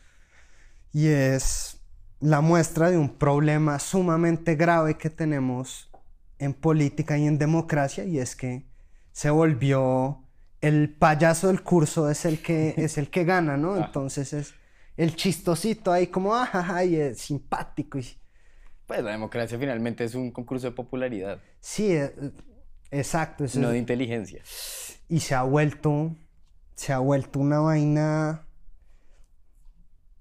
Y 0.92 1.08
es 1.08 1.80
la 2.20 2.40
muestra 2.40 2.90
de 2.90 2.96
un 2.98 3.16
problema 3.18 3.78
sumamente 3.78 4.54
grave 4.54 4.96
que 4.96 5.10
tenemos 5.10 5.90
en 6.38 6.54
política 6.54 7.18
y 7.18 7.26
en 7.26 7.38
democracia, 7.38 8.04
y 8.04 8.18
es 8.18 8.36
que 8.36 8.64
se 9.12 9.30
volvió 9.30 10.24
el 10.60 10.92
payaso 10.94 11.48
del 11.48 11.62
curso 11.62 12.10
es 12.10 12.24
el 12.24 12.40
que, 12.42 12.74
es 12.76 12.98
el 12.98 13.10
que 13.10 13.24
gana, 13.24 13.56
¿no? 13.56 13.74
Ah. 13.74 13.84
Entonces 13.86 14.32
es 14.32 14.54
el 14.96 15.14
chistosito 15.14 15.92
ahí 15.92 16.08
como, 16.08 16.34
ajaja, 16.34 16.84
y 16.84 16.96
es 16.96 17.18
simpático. 17.20 17.98
Y... 17.98 18.06
Pues 18.86 19.02
la 19.02 19.12
democracia 19.12 19.58
finalmente 19.58 20.04
es 20.04 20.14
un 20.14 20.32
concurso 20.32 20.66
de 20.66 20.72
popularidad. 20.72 21.40
Sí, 21.60 21.92
eh, 21.92 22.12
exacto. 22.90 23.44
eso 23.44 23.60
No 23.60 23.68
es- 23.68 23.72
de 23.74 23.78
inteligencia. 23.78 24.42
Y 25.08 25.20
se 25.20 25.34
ha 25.34 25.42
vuelto, 25.42 26.14
se 26.78 26.92
ha 26.92 26.98
vuelto 27.00 27.40
una 27.40 27.58
vaina... 27.58 28.46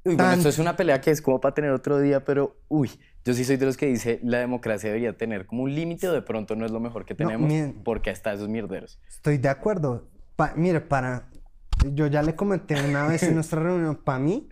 Uy, 0.04 0.16
bueno, 0.16 0.32
esto 0.32 0.50
es 0.50 0.58
una 0.58 0.76
pelea 0.76 1.00
que 1.02 1.12
es 1.12 1.22
como 1.22 1.40
para 1.40 1.54
tener 1.54 1.70
otro 1.70 2.00
día, 2.00 2.24
pero 2.26 2.56
uy, 2.68 2.90
yo 3.24 3.34
sí 3.36 3.46
soy 3.46 3.58
de 3.58 3.68
los 3.68 3.78
que 3.78 3.86
dice 3.86 4.20
la 4.24 4.40
democracia 4.40 4.90
debería 4.90 5.16
tener 5.16 5.46
como 5.46 5.64
un 5.64 5.76
límite 5.76 6.08
o 6.08 6.14
de 6.14 6.24
pronto 6.24 6.56
no 6.56 6.66
es 6.66 6.72
lo 6.72 6.80
mejor 6.80 7.06
que 7.06 7.14
No, 7.14 7.18
tenemos 7.18 7.48
miren. 7.48 7.84
porque 7.84 8.10
hasta 8.10 8.34
esos 8.34 8.50
mierderos. 8.50 9.00
Estoy 9.08 9.38
de 9.38 9.50
acuerdo. 9.50 10.08
Pa- 10.36 10.54
mire, 10.56 10.82
para. 10.82 11.30
Yo 11.94 12.08
ya 12.08 12.24
le 12.24 12.36
comenté 12.36 12.74
una 12.84 13.06
vez 13.08 13.22
en 13.24 13.36
nuestra 13.36 13.62
reunión, 13.62 13.98
para 13.98 14.18
mí, 14.18 14.50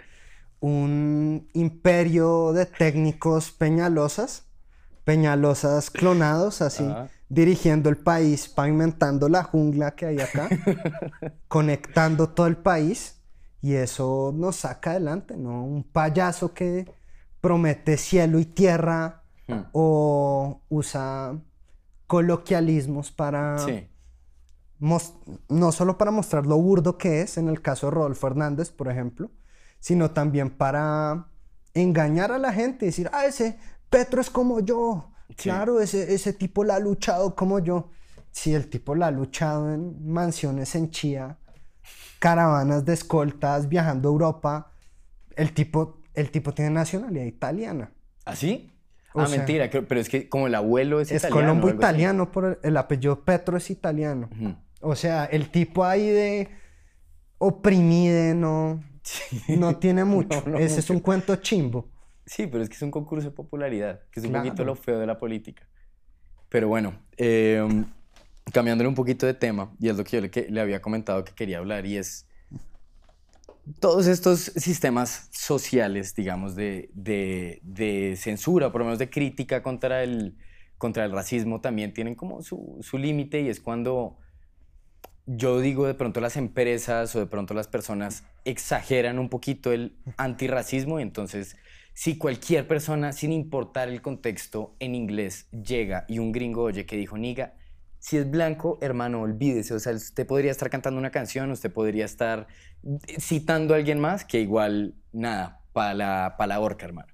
un 0.60 1.48
imperio 1.54 2.54
de 2.54 2.68
técnicos 2.68 3.52
peñalosas, 3.52 4.46
peñalosas 5.06 5.90
clonados, 5.90 6.62
así, 6.62 6.84
Ajá. 6.84 7.08
dirigiendo 7.30 7.90
el 7.90 7.98
país, 7.98 8.50
pavimentando 8.50 9.30
la 9.30 9.44
jungla 9.44 9.96
que 9.96 10.08
hay 10.08 10.20
acá, 10.20 10.50
conectando 11.48 12.30
todo 12.30 12.48
el 12.48 12.58
país, 12.58 13.22
y 13.62 13.74
eso 13.76 14.34
nos 14.36 14.58
saca 14.58 14.92
adelante, 14.92 15.38
¿no? 15.38 15.64
Un 15.64 15.84
payaso 15.84 16.54
que 16.54 16.86
promete 17.42 17.98
cielo 17.98 18.40
y 18.40 18.46
tierra 18.46 19.22
Hmm. 19.48 19.60
o 19.74 20.62
usa 20.70 21.36
coloquialismos 22.08 23.12
para 23.12 23.60
Sí. 23.60 23.88
no 25.50 25.72
solo 25.72 25.98
para 26.00 26.10
mostrar 26.12 26.48
lo 26.48 26.58
burdo 26.58 26.98
que 26.98 27.22
es, 27.22 27.38
en 27.38 27.48
el 27.48 27.62
caso 27.62 27.88
de 27.88 27.92
Rodolfo 27.92 28.26
Hernández, 28.28 28.72
por 28.72 28.88
ejemplo, 28.90 29.30
sino 29.80 30.10
también 30.12 30.50
para 30.50 31.28
engañar 31.76 32.32
a 32.32 32.40
la 32.40 32.52
gente 32.54 32.86
y 32.86 32.90
decir, 32.90 33.10
ah, 33.14 33.26
ese 33.28 33.60
Petro 33.90 34.22
es 34.22 34.30
como 34.30 34.60
yo, 34.60 35.12
claro, 35.38 35.80
ese, 35.82 36.14
ese 36.14 36.34
tipo 36.34 36.64
la 36.64 36.76
ha 36.76 36.80
luchado 36.80 37.36
como 37.36 37.60
yo. 37.60 37.90
Sí, 38.32 38.54
el 38.54 38.68
tipo 38.70 38.96
la 38.96 39.08
ha 39.08 39.12
luchado 39.12 39.74
en 39.74 40.06
mansiones 40.12 40.76
en 40.76 40.92
Chía, 40.92 41.38
caravanas 42.20 42.84
de 42.86 42.94
escoltas 42.94 43.70
viajando 43.70 44.10
a 44.10 44.12
Europa. 44.12 44.72
El 45.36 45.54
tipo, 45.54 46.02
el 46.14 46.32
tipo 46.32 46.54
tiene 46.54 46.72
nacionalidad 46.72 47.26
italiana. 47.26 47.92
¿Así? 48.26 48.72
O 49.14 49.22
ah, 49.22 49.28
sea- 49.28 49.38
mentira, 49.38 49.70
pero 49.70 50.02
es 50.02 50.10
que 50.10 50.28
como 50.28 50.48
el 50.48 50.56
abuelo 50.56 51.00
es, 51.00 51.10
Es 51.12 51.22
italiano. 51.24 51.42
colombo 51.48 51.68
o 51.68 51.70
algo 51.70 51.82
así. 51.84 51.90
italiano, 51.94 52.32
por 52.32 52.46
el, 52.46 52.58
el 52.64 52.76
apellido 52.78 53.24
Petro 53.24 53.56
es 53.56 53.70
italiano. 53.70 54.30
O 54.82 54.96
sea, 54.96 55.24
el 55.26 55.50
tipo 55.50 55.86
ahí 55.86 56.10
de 56.10 56.50
oprimide 57.38 58.34
no, 58.36 58.84
no 59.48 59.78
tiene 59.78 60.04
mucho. 60.06 60.44
No, 60.46 60.54
no 60.54 60.58
Ese 60.58 60.80
es 60.80 60.90
un 60.90 61.00
cuento 61.00 61.36
chimbo. 61.38 61.88
Sí, 62.26 62.48
pero 62.48 62.64
es 62.64 62.70
que 62.70 62.76
es 62.76 62.82
un 62.82 62.92
concurso 62.92 63.30
de 63.30 63.36
popularidad, 63.36 64.02
que 64.12 64.20
es 64.20 64.26
un 64.26 64.32
Claro. 64.32 64.46
poquito 64.46 64.64
lo 64.66 64.76
feo 64.76 65.00
de 65.00 65.06
la 65.06 65.18
política. 65.18 65.68
Pero 66.50 66.68
bueno, 66.68 66.94
eh, 67.18 67.64
cambiándole 68.52 68.88
un 68.88 68.96
poquito 68.96 69.26
de 69.26 69.34
tema, 69.34 69.76
y 69.80 69.90
es 69.90 69.98
lo 69.98 70.04
que 70.04 70.18
yo 70.18 70.22
le, 70.22 70.32
que- 70.32 70.48
le 70.50 70.62
había 70.62 70.82
comentado 70.82 71.24
que 71.24 71.34
quería 71.34 71.60
hablar, 71.60 71.86
y 71.86 71.98
es 71.98 72.28
todos 73.80 74.08
estos 74.08 74.40
sistemas 74.56 75.30
sociales, 75.32 76.14
digamos, 76.16 76.56
de, 76.56 76.90
de- 76.94 77.60
de 77.64 78.16
censura, 78.18 78.72
por 78.72 78.82
lo 78.82 78.86
menos 78.86 79.00
de 79.00 79.10
crítica 79.10 79.62
contra 79.64 80.04
el, 80.04 80.38
contra 80.78 81.06
el 81.06 81.12
racismo, 81.12 81.62
también 81.62 81.94
tienen 81.94 82.16
como 82.16 82.42
su, 82.42 82.78
su 82.82 82.98
límite, 82.98 83.42
y 83.42 83.50
es 83.50 83.60
cuando 83.60 84.18
yo 85.28 85.60
digo 85.60 85.88
de 85.88 85.96
pronto 85.96 86.22
las 86.22 86.38
empresas 86.38 87.16
o 87.16 87.20
de 87.20 87.26
pronto 87.26 87.54
las 87.56 87.68
personas 87.68 88.24
exageran 88.46 89.18
un 89.18 89.30
poquito 89.30 89.72
el 89.72 89.98
antirracismo 90.18 91.00
y 91.00 91.04
entonces 91.04 91.58
si 91.96 92.18
cualquier 92.18 92.68
persona, 92.68 93.14
sin 93.14 93.32
importar 93.32 93.88
el 93.88 94.02
contexto 94.02 94.76
en 94.80 94.96
inglés, 94.96 95.48
llega 95.52 96.04
y 96.10 96.20
un 96.20 96.34
gringo 96.34 96.64
oye 96.64 96.86
que 96.86 96.98
dijo, 96.98 97.18
niga, 97.18 97.54
si 98.00 98.18
es 98.18 98.30
blanco, 98.30 98.78
hermano, 98.82 99.22
olvídese, 99.22 99.74
o 99.74 99.80
sea, 99.80 99.94
usted 99.94 100.28
podría 100.28 100.52
estar 100.52 100.70
cantando 100.70 101.00
una 101.00 101.10
canción, 101.10 101.50
usted 101.52 101.72
podría 101.72 102.04
estar 102.04 102.48
citando 103.18 103.74
a 103.74 103.78
alguien 103.78 104.00
más, 104.00 104.26
que 104.26 104.42
igual, 104.42 104.96
nada, 105.14 105.62
para 105.72 105.94
la, 105.94 106.36
pa' 106.38 106.48
la 106.48 106.60
horca, 106.60 106.86
hermano. 106.86 107.14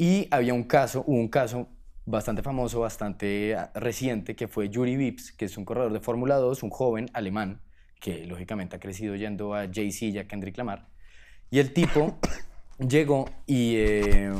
Y 0.00 0.28
había 0.30 0.54
un 0.54 0.62
caso, 0.62 1.02
hubo 1.08 1.18
un 1.18 1.26
caso 1.26 1.68
bastante 2.06 2.40
famoso, 2.40 2.78
bastante 2.78 3.56
ah, 3.56 3.72
reciente, 3.74 4.36
que 4.36 4.46
fue 4.46 4.68
Yuri 4.68 4.96
Vips, 4.96 5.32
que 5.32 5.46
es 5.46 5.58
un 5.58 5.64
corredor 5.64 5.92
de 5.92 5.98
Fórmula 5.98 6.36
2, 6.36 6.62
un 6.62 6.70
joven 6.70 7.10
alemán, 7.12 7.60
que 8.00 8.24
lógicamente 8.24 8.76
ha 8.76 8.78
crecido 8.78 9.16
yendo 9.16 9.54
a 9.54 9.66
Jay-Z 9.66 10.06
y 10.06 10.18
a 10.18 10.28
Kendrick 10.28 10.56
Lamar. 10.56 10.88
Y 11.50 11.58
el 11.58 11.72
tipo 11.72 12.16
llegó 12.78 13.28
y 13.44 13.74
eh, 13.76 14.32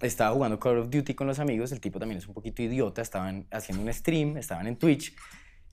estaba 0.00 0.34
jugando 0.34 0.58
Call 0.58 0.78
of 0.78 0.90
Duty 0.90 1.14
con 1.14 1.28
los 1.28 1.38
amigos. 1.38 1.70
El 1.70 1.80
tipo 1.80 2.00
también 2.00 2.18
es 2.18 2.26
un 2.26 2.34
poquito 2.34 2.62
idiota, 2.62 3.00
estaban 3.00 3.46
haciendo 3.52 3.84
un 3.84 3.92
stream, 3.92 4.36
estaban 4.36 4.66
en 4.66 4.76
Twitch. 4.76 5.14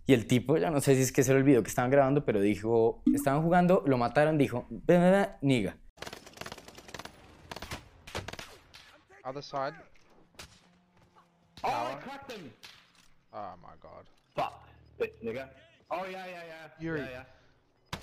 Y 0.05 0.13
el 0.13 0.27
tipo, 0.27 0.57
ya 0.57 0.69
no 0.69 0.81
sé 0.81 0.95
si 0.95 1.01
es 1.01 1.11
que 1.11 1.23
se 1.23 1.33
olvidó 1.33 1.63
que 1.63 1.69
estaban 1.69 1.89
grabando, 1.89 2.25
pero 2.25 2.41
dijo, 2.41 3.01
estaban 3.11 3.41
jugando, 3.41 3.83
lo 3.87 3.97
mataron, 3.97 4.37
dijo, 4.37 4.67
"Ve, 4.69 4.99
ve, 4.99 5.09
ve, 5.09 5.29
niga. 5.41 5.77
Other 9.31 9.41
side. 9.41 9.73
Oh, 11.63 11.69
I 11.69 11.71
Tower. 11.71 12.01
cracked 12.03 12.31
him! 12.33 12.51
Oh 13.31 13.53
my 13.63 13.75
god. 13.81 14.03
Fuck. 14.35 14.67
Bitch, 14.99 15.15
nigga. 15.23 15.47
Oh, 15.89 16.03
yeah, 16.03 16.25
yeah, 16.27 16.43
yeah. 16.51 16.83
Yuri. 16.83 16.99
Yeah, 16.99 17.23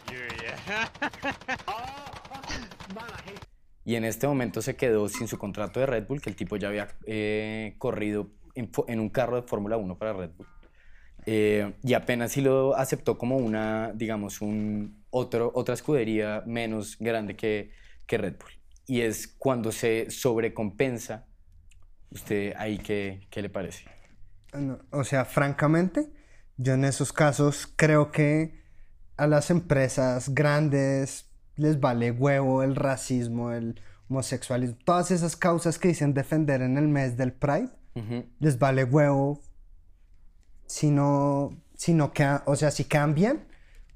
yeah. 0.08 0.10
Yuri, 0.10 0.30
yeah. 0.42 0.88
oh, 1.68 1.84
fuck. 2.32 2.48
Man, 2.94 3.04
I 3.12 3.28
hate 3.28 3.44
Y 3.84 3.96
en 3.96 4.04
este 4.04 4.26
momento 4.26 4.62
se 4.62 4.74
quedó 4.74 5.06
sin 5.10 5.28
su 5.28 5.36
contrato 5.36 5.80
de 5.80 5.84
Red 5.84 6.06
Bull, 6.06 6.22
que 6.22 6.30
el 6.30 6.36
tipo 6.36 6.56
ya 6.56 6.68
había 6.68 6.88
eh, 7.04 7.74
corrido 7.76 8.30
en, 8.54 8.98
un 8.98 9.10
carro 9.10 9.36
de 9.36 9.42
Fórmula 9.46 9.76
1 9.76 9.98
para 9.98 10.14
Red 10.14 10.30
Bull. 10.34 10.46
Eh, 11.26 11.74
y 11.82 11.92
apenas 11.92 12.32
sí 12.32 12.40
lo 12.40 12.74
aceptó 12.74 13.18
como 13.18 13.36
una, 13.36 13.92
digamos, 13.92 14.40
un 14.40 15.04
otro, 15.10 15.52
otra 15.54 15.74
escudería 15.74 16.42
menos 16.46 16.96
grande 16.98 17.36
que, 17.36 17.70
que 18.06 18.16
Red 18.16 18.36
Bull. 18.38 18.57
Y 18.88 19.02
es 19.02 19.28
cuando 19.28 19.70
se 19.70 20.10
sobrecompensa. 20.10 21.26
¿Usted 22.10 22.54
ahí 22.56 22.78
qué, 22.78 23.26
qué 23.30 23.42
le 23.42 23.50
parece? 23.50 23.84
No, 24.54 24.78
O 24.90 25.04
sea, 25.04 25.24
francamente, 25.26 26.10
yo 26.56 26.72
en 26.74 26.84
esos 26.84 27.12
casos 27.12 27.72
creo 27.76 28.10
que 28.10 28.64
a 29.18 29.26
las 29.26 29.50
empresas 29.50 30.30
grandes 30.34 31.26
les 31.56 31.78
vale 31.80 32.10
huevo 32.12 32.62
el 32.62 32.74
racismo, 32.76 33.52
el 33.52 33.80
homosexualismo, 34.08 34.78
todas 34.84 35.10
esas 35.10 35.36
causas 35.36 35.78
que 35.78 35.88
dicen 35.88 36.14
defender 36.14 36.62
en 36.62 36.78
el 36.78 36.88
mes 36.88 37.16
del 37.16 37.32
Pride, 37.32 37.68
les 38.38 38.58
vale 38.58 38.84
huevo 38.84 39.42
si 40.66 40.90
no, 40.90 41.50
si 41.76 41.92
no 41.94 42.12
queda- 42.12 42.42
o 42.46 42.56
sea, 42.56 42.70
si 42.70 42.84
cambian, 42.84 43.46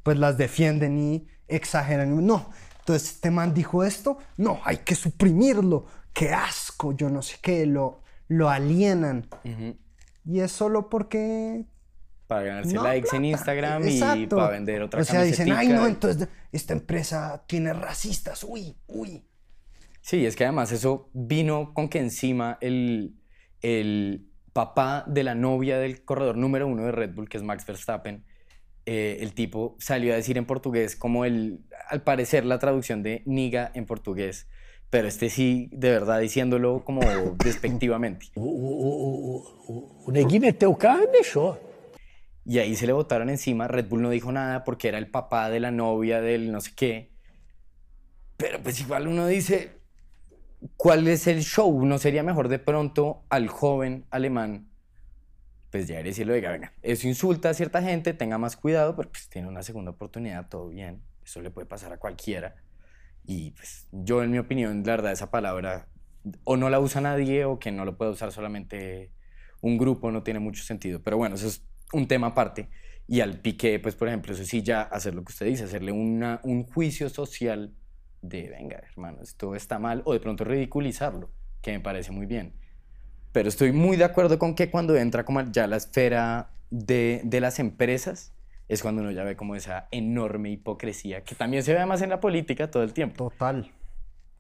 pues 0.03 0.19
las 0.19 0.37
defienden 0.37 0.99
y 0.99 1.29
exageran. 1.49 2.27
No, 2.27 2.51
entonces 2.83 3.13
este 3.13 3.31
man 3.31 3.55
dijo 3.55 3.85
esto, 3.85 4.19
no, 4.37 4.61
hay 4.65 4.79
que 4.79 4.97
suprimirlo, 4.97 5.87
qué 6.13 6.31
asco, 6.31 6.93
yo 6.97 7.11
no 7.11 7.23
sé 7.23 7.37
qué, 7.41 7.65
lo, 7.65 8.03
lo 8.27 8.51
alienan. 8.51 9.29
Y 10.25 10.41
es 10.41 10.51
solo 10.51 10.91
porque... 10.91 11.65
Para 12.27 12.43
ganarse 12.43 12.75
no 12.75 12.83
likes 12.83 13.15
en. 13.15 13.27
Instagram 13.27 13.87
y 13.87 14.27
para 14.27 14.49
vender 14.49 14.83
otra 14.83 15.03
O 15.03 15.05
sea, 15.05 15.23
dicen, 15.23 15.53
ay 15.53 15.69
no, 15.69 15.75
camisetica". 15.75 15.89
entonces 15.89 16.29
esta 16.51 16.73
empresa 16.73 17.45
tiene 17.47 17.73
racistas, 17.73 18.43
uy, 18.43 18.77
uy. 18.89 19.25
Sí, 20.01 20.27
es 20.27 20.35
que 20.35 20.45
además 20.45 20.73
eso 20.73 21.09
vino 21.13 21.75
con 21.75 21.89
que 21.89 22.01
encima 22.01 22.59
el, 22.61 23.15
el 23.61 24.29
papá 24.53 25.05
de 25.07 25.23
la 25.23 25.37
novia 25.37 25.79
del 25.79 26.05
corredor 26.05 26.37
número 26.37 26.67
uno 26.67 26.85
de 26.87 26.91
Red 26.91 27.15
Bull, 27.15 27.29
que 27.29 27.37
es 27.37 27.45
Max 27.45 27.65
Verstappen, 27.65 28.25
eh, 28.85 29.19
el 29.21 29.33
tipo 29.33 29.77
salió 29.79 30.13
a 30.13 30.17
decir 30.17 30.37
en 30.39 30.45
portugués 30.45 30.97
como 30.97 31.25
el, 31.25 31.61
al 31.89 32.03
parecer 32.03 32.45
la 32.45 32.59
traducción 32.59 33.05
de 33.05 33.23
niga 33.27 33.71
en 33.75 33.87
portugués, 33.87 34.49
pero 34.91 35.07
este 35.07 35.31
sí, 35.31 35.69
de 35.73 35.91
verdad, 35.91 36.21
diciéndolo 36.21 36.85
como 36.85 37.01
despectivamente. 37.45 38.27
Y 42.45 42.59
ahí 42.59 42.75
se 42.75 42.89
le 42.89 42.93
botaron 42.93 43.31
encima, 43.31 43.69
Red 43.69 43.89
Bull 43.89 44.03
no 44.03 44.11
dijo 44.11 44.33
nada 44.33 44.65
porque 44.65 44.89
era 44.89 44.99
el 44.99 45.09
papá 45.09 45.49
de 45.49 45.61
la 45.61 45.71
novia 45.71 46.21
del 46.21 46.51
no 46.51 46.61
sé 46.61 46.73
qué. 46.75 47.13
Pero 48.37 48.61
pues 48.61 48.81
igual 48.81 49.07
uno 49.07 49.29
dice, 49.29 49.77
¿cuál 50.77 51.07
es 51.07 51.29
el 51.29 51.43
show? 51.43 51.87
¿No 51.87 51.99
sería 51.99 52.25
mejor 52.25 52.49
de 52.49 52.59
pronto 52.59 53.23
al 53.29 53.47
joven 53.47 54.07
alemán 54.11 54.72
pues 55.73 55.89
ya 55.89 56.03
lo 56.03 56.35
diga, 56.35 56.53
venga, 56.53 56.75
eso 56.83 57.09
insulta 57.09 57.49
a 57.49 57.55
cierta 57.55 57.83
gente, 57.83 58.13
tenga 58.13 58.37
más 58.37 58.57
cuidado, 58.57 58.95
pero 58.95 59.11
pues 59.11 59.31
tiene 59.31 59.49
una 59.49 59.63
segunda 59.63 59.91
oportunidad, 59.91 60.49
todo 60.51 60.69
bien, 60.69 61.03
eso 61.25 61.41
le 61.41 61.51
puede 61.51 61.67
pasar 61.67 61.95
a 61.95 61.99
cualquiera. 61.99 62.57
Y 63.25 63.53
pues 63.53 63.89
yo, 63.91 64.23
en 64.23 64.31
mi 64.31 64.39
opinión, 64.39 64.83
la 64.85 64.93
verdad, 64.93 65.13
esa 65.13 65.31
palabra 65.31 65.89
o 66.45 66.59
no 66.59 66.69
la 66.69 66.79
usa 66.79 67.01
nadie 67.01 67.47
o 67.47 67.59
que 67.59 67.73
no 67.73 67.87
lo 67.87 67.97
puede 67.97 68.11
usar 68.11 68.33
solamente 68.33 69.13
un 69.63 69.79
grupo, 69.79 70.11
no 70.11 70.23
tiene 70.23 70.41
mucho 70.41 70.63
sentido. 70.63 71.03
Pero 71.03 71.17
bueno, 71.17 71.37
eso 71.37 71.47
es 71.47 71.65
un 71.95 72.07
tema 72.07 72.29
aparte. 72.29 72.69
Y 73.09 73.21
al 73.21 73.41
pique, 73.41 73.81
pues 73.81 73.97
por 73.97 74.09
ejemplo, 74.09 74.35
eso 74.35 74.45
sí, 74.45 74.63
ya 74.63 74.83
hacer 74.83 75.15
lo 75.15 75.25
que 75.25 75.33
usted 75.33 75.47
dice, 75.47 75.65
hacerle 75.65 75.93
una, 75.93 76.41
un 76.45 76.65
juicio 76.65 77.09
social 77.09 77.75
de, 78.21 78.51
venga, 78.51 78.77
hermano, 78.91 79.23
esto 79.23 79.55
está 79.55 79.79
mal, 79.79 80.03
o 80.05 80.13
de 80.13 80.21
pronto 80.21 80.45
ridiculizarlo, 80.45 81.31
que 81.63 81.73
me 81.73 81.81
parece 81.81 82.13
muy 82.13 82.27
bien. 82.27 82.62
Pero 83.33 83.49
estoy 83.49 83.73
muy 83.73 83.97
de 83.97 84.05
acuerdo 84.05 84.39
con 84.39 84.55
que 84.55 84.71
cuando 84.71 84.97
entra 84.97 85.25
como 85.25 85.41
ya 85.51 85.67
la 85.67 85.77
esfera 85.77 86.51
de, 86.71 87.23
de 87.25 87.41
las 87.41 87.59
empresas, 87.59 88.33
es 88.69 88.83
cuando 88.83 89.03
uno 89.03 89.11
ya 89.11 89.25
ve 89.25 89.37
como 89.37 89.55
esa 89.55 89.89
enorme 89.91 90.51
hipocresía, 90.51 91.25
que 91.25 91.35
también 91.35 91.63
se 91.63 91.75
ve 91.75 91.85
más 91.87 92.03
en 92.03 92.11
la 92.11 92.21
política 92.21 92.71
todo 92.71 92.83
el 92.83 92.93
tiempo. 92.93 93.31
Total, 93.31 93.71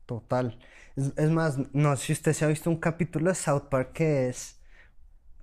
total. 0.07 0.59
Es, 0.97 1.13
es 1.17 1.31
más, 1.31 1.59
no 1.73 1.97
sé 1.97 2.07
si 2.07 2.13
usted 2.13 2.33
se 2.33 2.45
ha 2.45 2.49
visto 2.49 2.71
un 2.71 2.77
capítulo 2.77 3.31
de 3.31 3.35
South 3.35 3.69
Park 3.71 3.93
que 3.93 4.29
es 4.29 4.59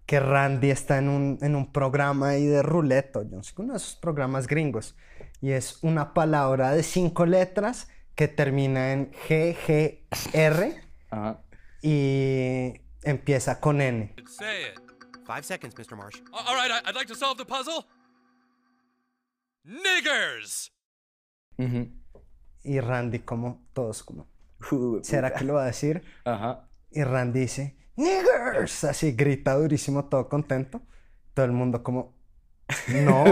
que 0.06 0.20
Randy 0.20 0.72
está 0.72 0.98
en 0.98 1.08
un, 1.08 1.38
en 1.42 1.56
un 1.56 1.72
programa 1.72 2.30
ahí 2.30 2.48
de 2.48 2.64
ruleto, 2.64 3.22
yo 3.22 3.38
no 3.38 3.44
sé, 3.44 3.54
uno 3.58 3.74
de 3.74 3.78
esos 3.78 3.96
programas 3.96 4.48
gringos, 4.48 4.98
y 5.40 5.52
es 5.52 5.84
una 5.84 6.16
palabra 6.16 6.72
de 6.72 6.82
cinco 6.82 7.28
letras 7.28 7.90
que 8.16 8.28
termina 8.28 8.92
en 8.92 9.12
G, 9.12 9.56
G, 9.56 10.00
R 10.34 10.82
Ajá. 11.12 11.42
y 11.84 12.82
empieza 13.04 13.60
con 13.60 13.82
N. 13.82 14.16
Say 14.28 14.64
it. 14.74 14.80
Five 15.26 15.44
seconds, 15.44 15.76
Mr. 15.78 15.96
Marsh. 15.96 16.22
All 16.34 16.56
right, 16.56 16.72
I'd 16.86 16.96
like 16.96 17.08
to 17.08 17.16
solve 17.16 17.38
the 17.38 17.46
puzzle. 17.46 17.86
Niggers. 19.64 20.72
Ujú. 21.58 21.92
Y 22.64 22.80
Randy 22.80 23.20
como, 23.20 23.68
todos 23.74 24.04
como, 24.04 24.28
Uh, 24.72 25.00
¿será 25.04 25.34
que 25.34 25.46
lo 25.46 25.54
va 25.54 25.64
a 25.64 25.68
decir? 25.68 26.04
Ajá. 26.26 26.68
Y 26.92 27.02
Randy 27.04 27.40
dice, 27.42 27.78
niggers, 27.96 28.84
así 28.84 29.14
grita 29.14 29.54
durísimo, 29.54 30.06
todo 30.10 30.28
contento. 30.28 30.82
Todo 31.34 31.46
el 31.46 31.54
mundo 31.54 31.82
como, 31.82 32.18
no, 32.90 33.24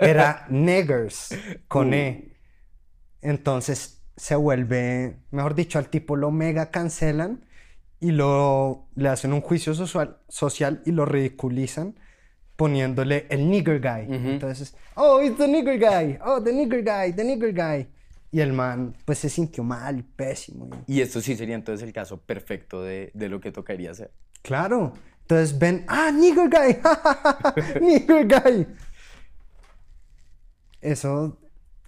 era 0.00 0.46
niggers, 0.48 1.36
con 1.68 1.92
E. 1.92 2.34
Entonces 3.20 4.02
se 4.16 4.36
vuelve, 4.36 5.20
mejor 5.30 5.54
dicho, 5.54 5.78
al 5.78 5.90
tipo 5.90 6.16
lo 6.16 6.30
mega 6.30 6.70
cancelan 6.70 7.44
y 8.00 8.12
lo, 8.12 8.86
le 8.94 9.08
hacen 9.08 9.32
un 9.32 9.40
juicio 9.42 9.74
social, 9.74 10.18
social 10.28 10.82
y 10.86 10.92
lo 10.92 11.04
ridiculizan 11.04 11.94
poniéndole 12.56 13.26
el 13.30 13.48
nigger 13.50 13.80
guy. 13.80 14.06
Entonces, 14.14 14.74
oh, 14.94 15.20
it's 15.22 15.36
the 15.38 15.46
nigger 15.48 15.78
guy, 15.78 16.18
oh, 16.24 16.42
the 16.42 16.52
nigger 16.52 16.82
guy, 16.82 17.12
the 17.14 17.24
nigger 17.24 17.52
guy. 17.54 17.86
Y 18.32 18.40
el 18.40 18.52
man, 18.52 18.94
pues 19.04 19.18
se 19.18 19.28
sintió 19.28 19.64
mal 19.64 19.98
y 19.98 20.02
pésimo. 20.02 20.68
y- 20.86 20.98
Y 20.98 21.00
esto 21.00 21.20
sí 21.20 21.36
sería 21.36 21.54
entonces 21.56 21.86
el 21.86 21.92
caso 21.92 22.18
perfecto 22.20 22.82
de, 22.82 23.10
de 23.14 23.28
lo 23.28 23.40
que 23.40 23.50
tocaría 23.50 23.90
hacer. 23.90 24.12
Claro. 24.42 24.92
Entonces 25.22 25.58
ven, 25.58 25.84
ah, 25.88 26.10
nigger 26.12 26.48
guy, 26.48 26.76
nigger 27.80 28.26
guy. 28.28 28.66
Eso, 30.80 31.38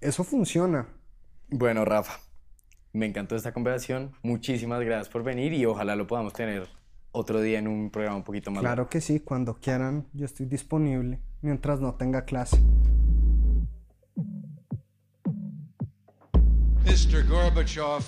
eso 0.01 0.25
funciona. 0.25 0.89
Bueno, 1.49 1.85
Rafa, 1.85 2.19
me 2.93 3.07
encantó 3.07 3.37
esta 3.37 3.53
conversación. 3.53 4.13
Muchísimas 4.23 4.81
gracias 4.83 5.09
por 5.09 5.23
venir 5.23 5.53
y 5.53 5.65
ojalá 5.67 5.97
lo 5.97 6.07
podamos 6.07 6.33
tener 6.33 6.69
otro 7.13 7.41
día 7.41 7.59
en 7.59 7.69
un 7.69 7.91
programa 7.91 8.17
un 8.17 8.25
poquito 8.25 8.51
más 8.51 8.61
Claro 8.61 8.89
que 8.89 9.01
sí, 9.01 9.21
cuando 9.21 9.55
quieran, 9.55 10.07
yo 10.13 10.25
estoy 10.25 10.47
disponible, 10.47 11.21
mientras 11.41 11.81
no 11.81 11.95
tenga 11.95 12.25
clase. 12.25 12.59
Mr. 16.85 17.27
Gorbachev, 17.29 18.03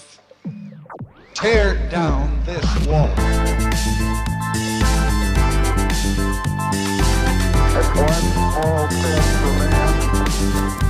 tear 1.40 1.76
down 1.90 2.28
this 2.44 2.86
wall. 2.86 3.08
One 7.94 8.12
small 8.12 8.88
step 8.90 9.22
for 9.40 9.52
man, 9.58 10.83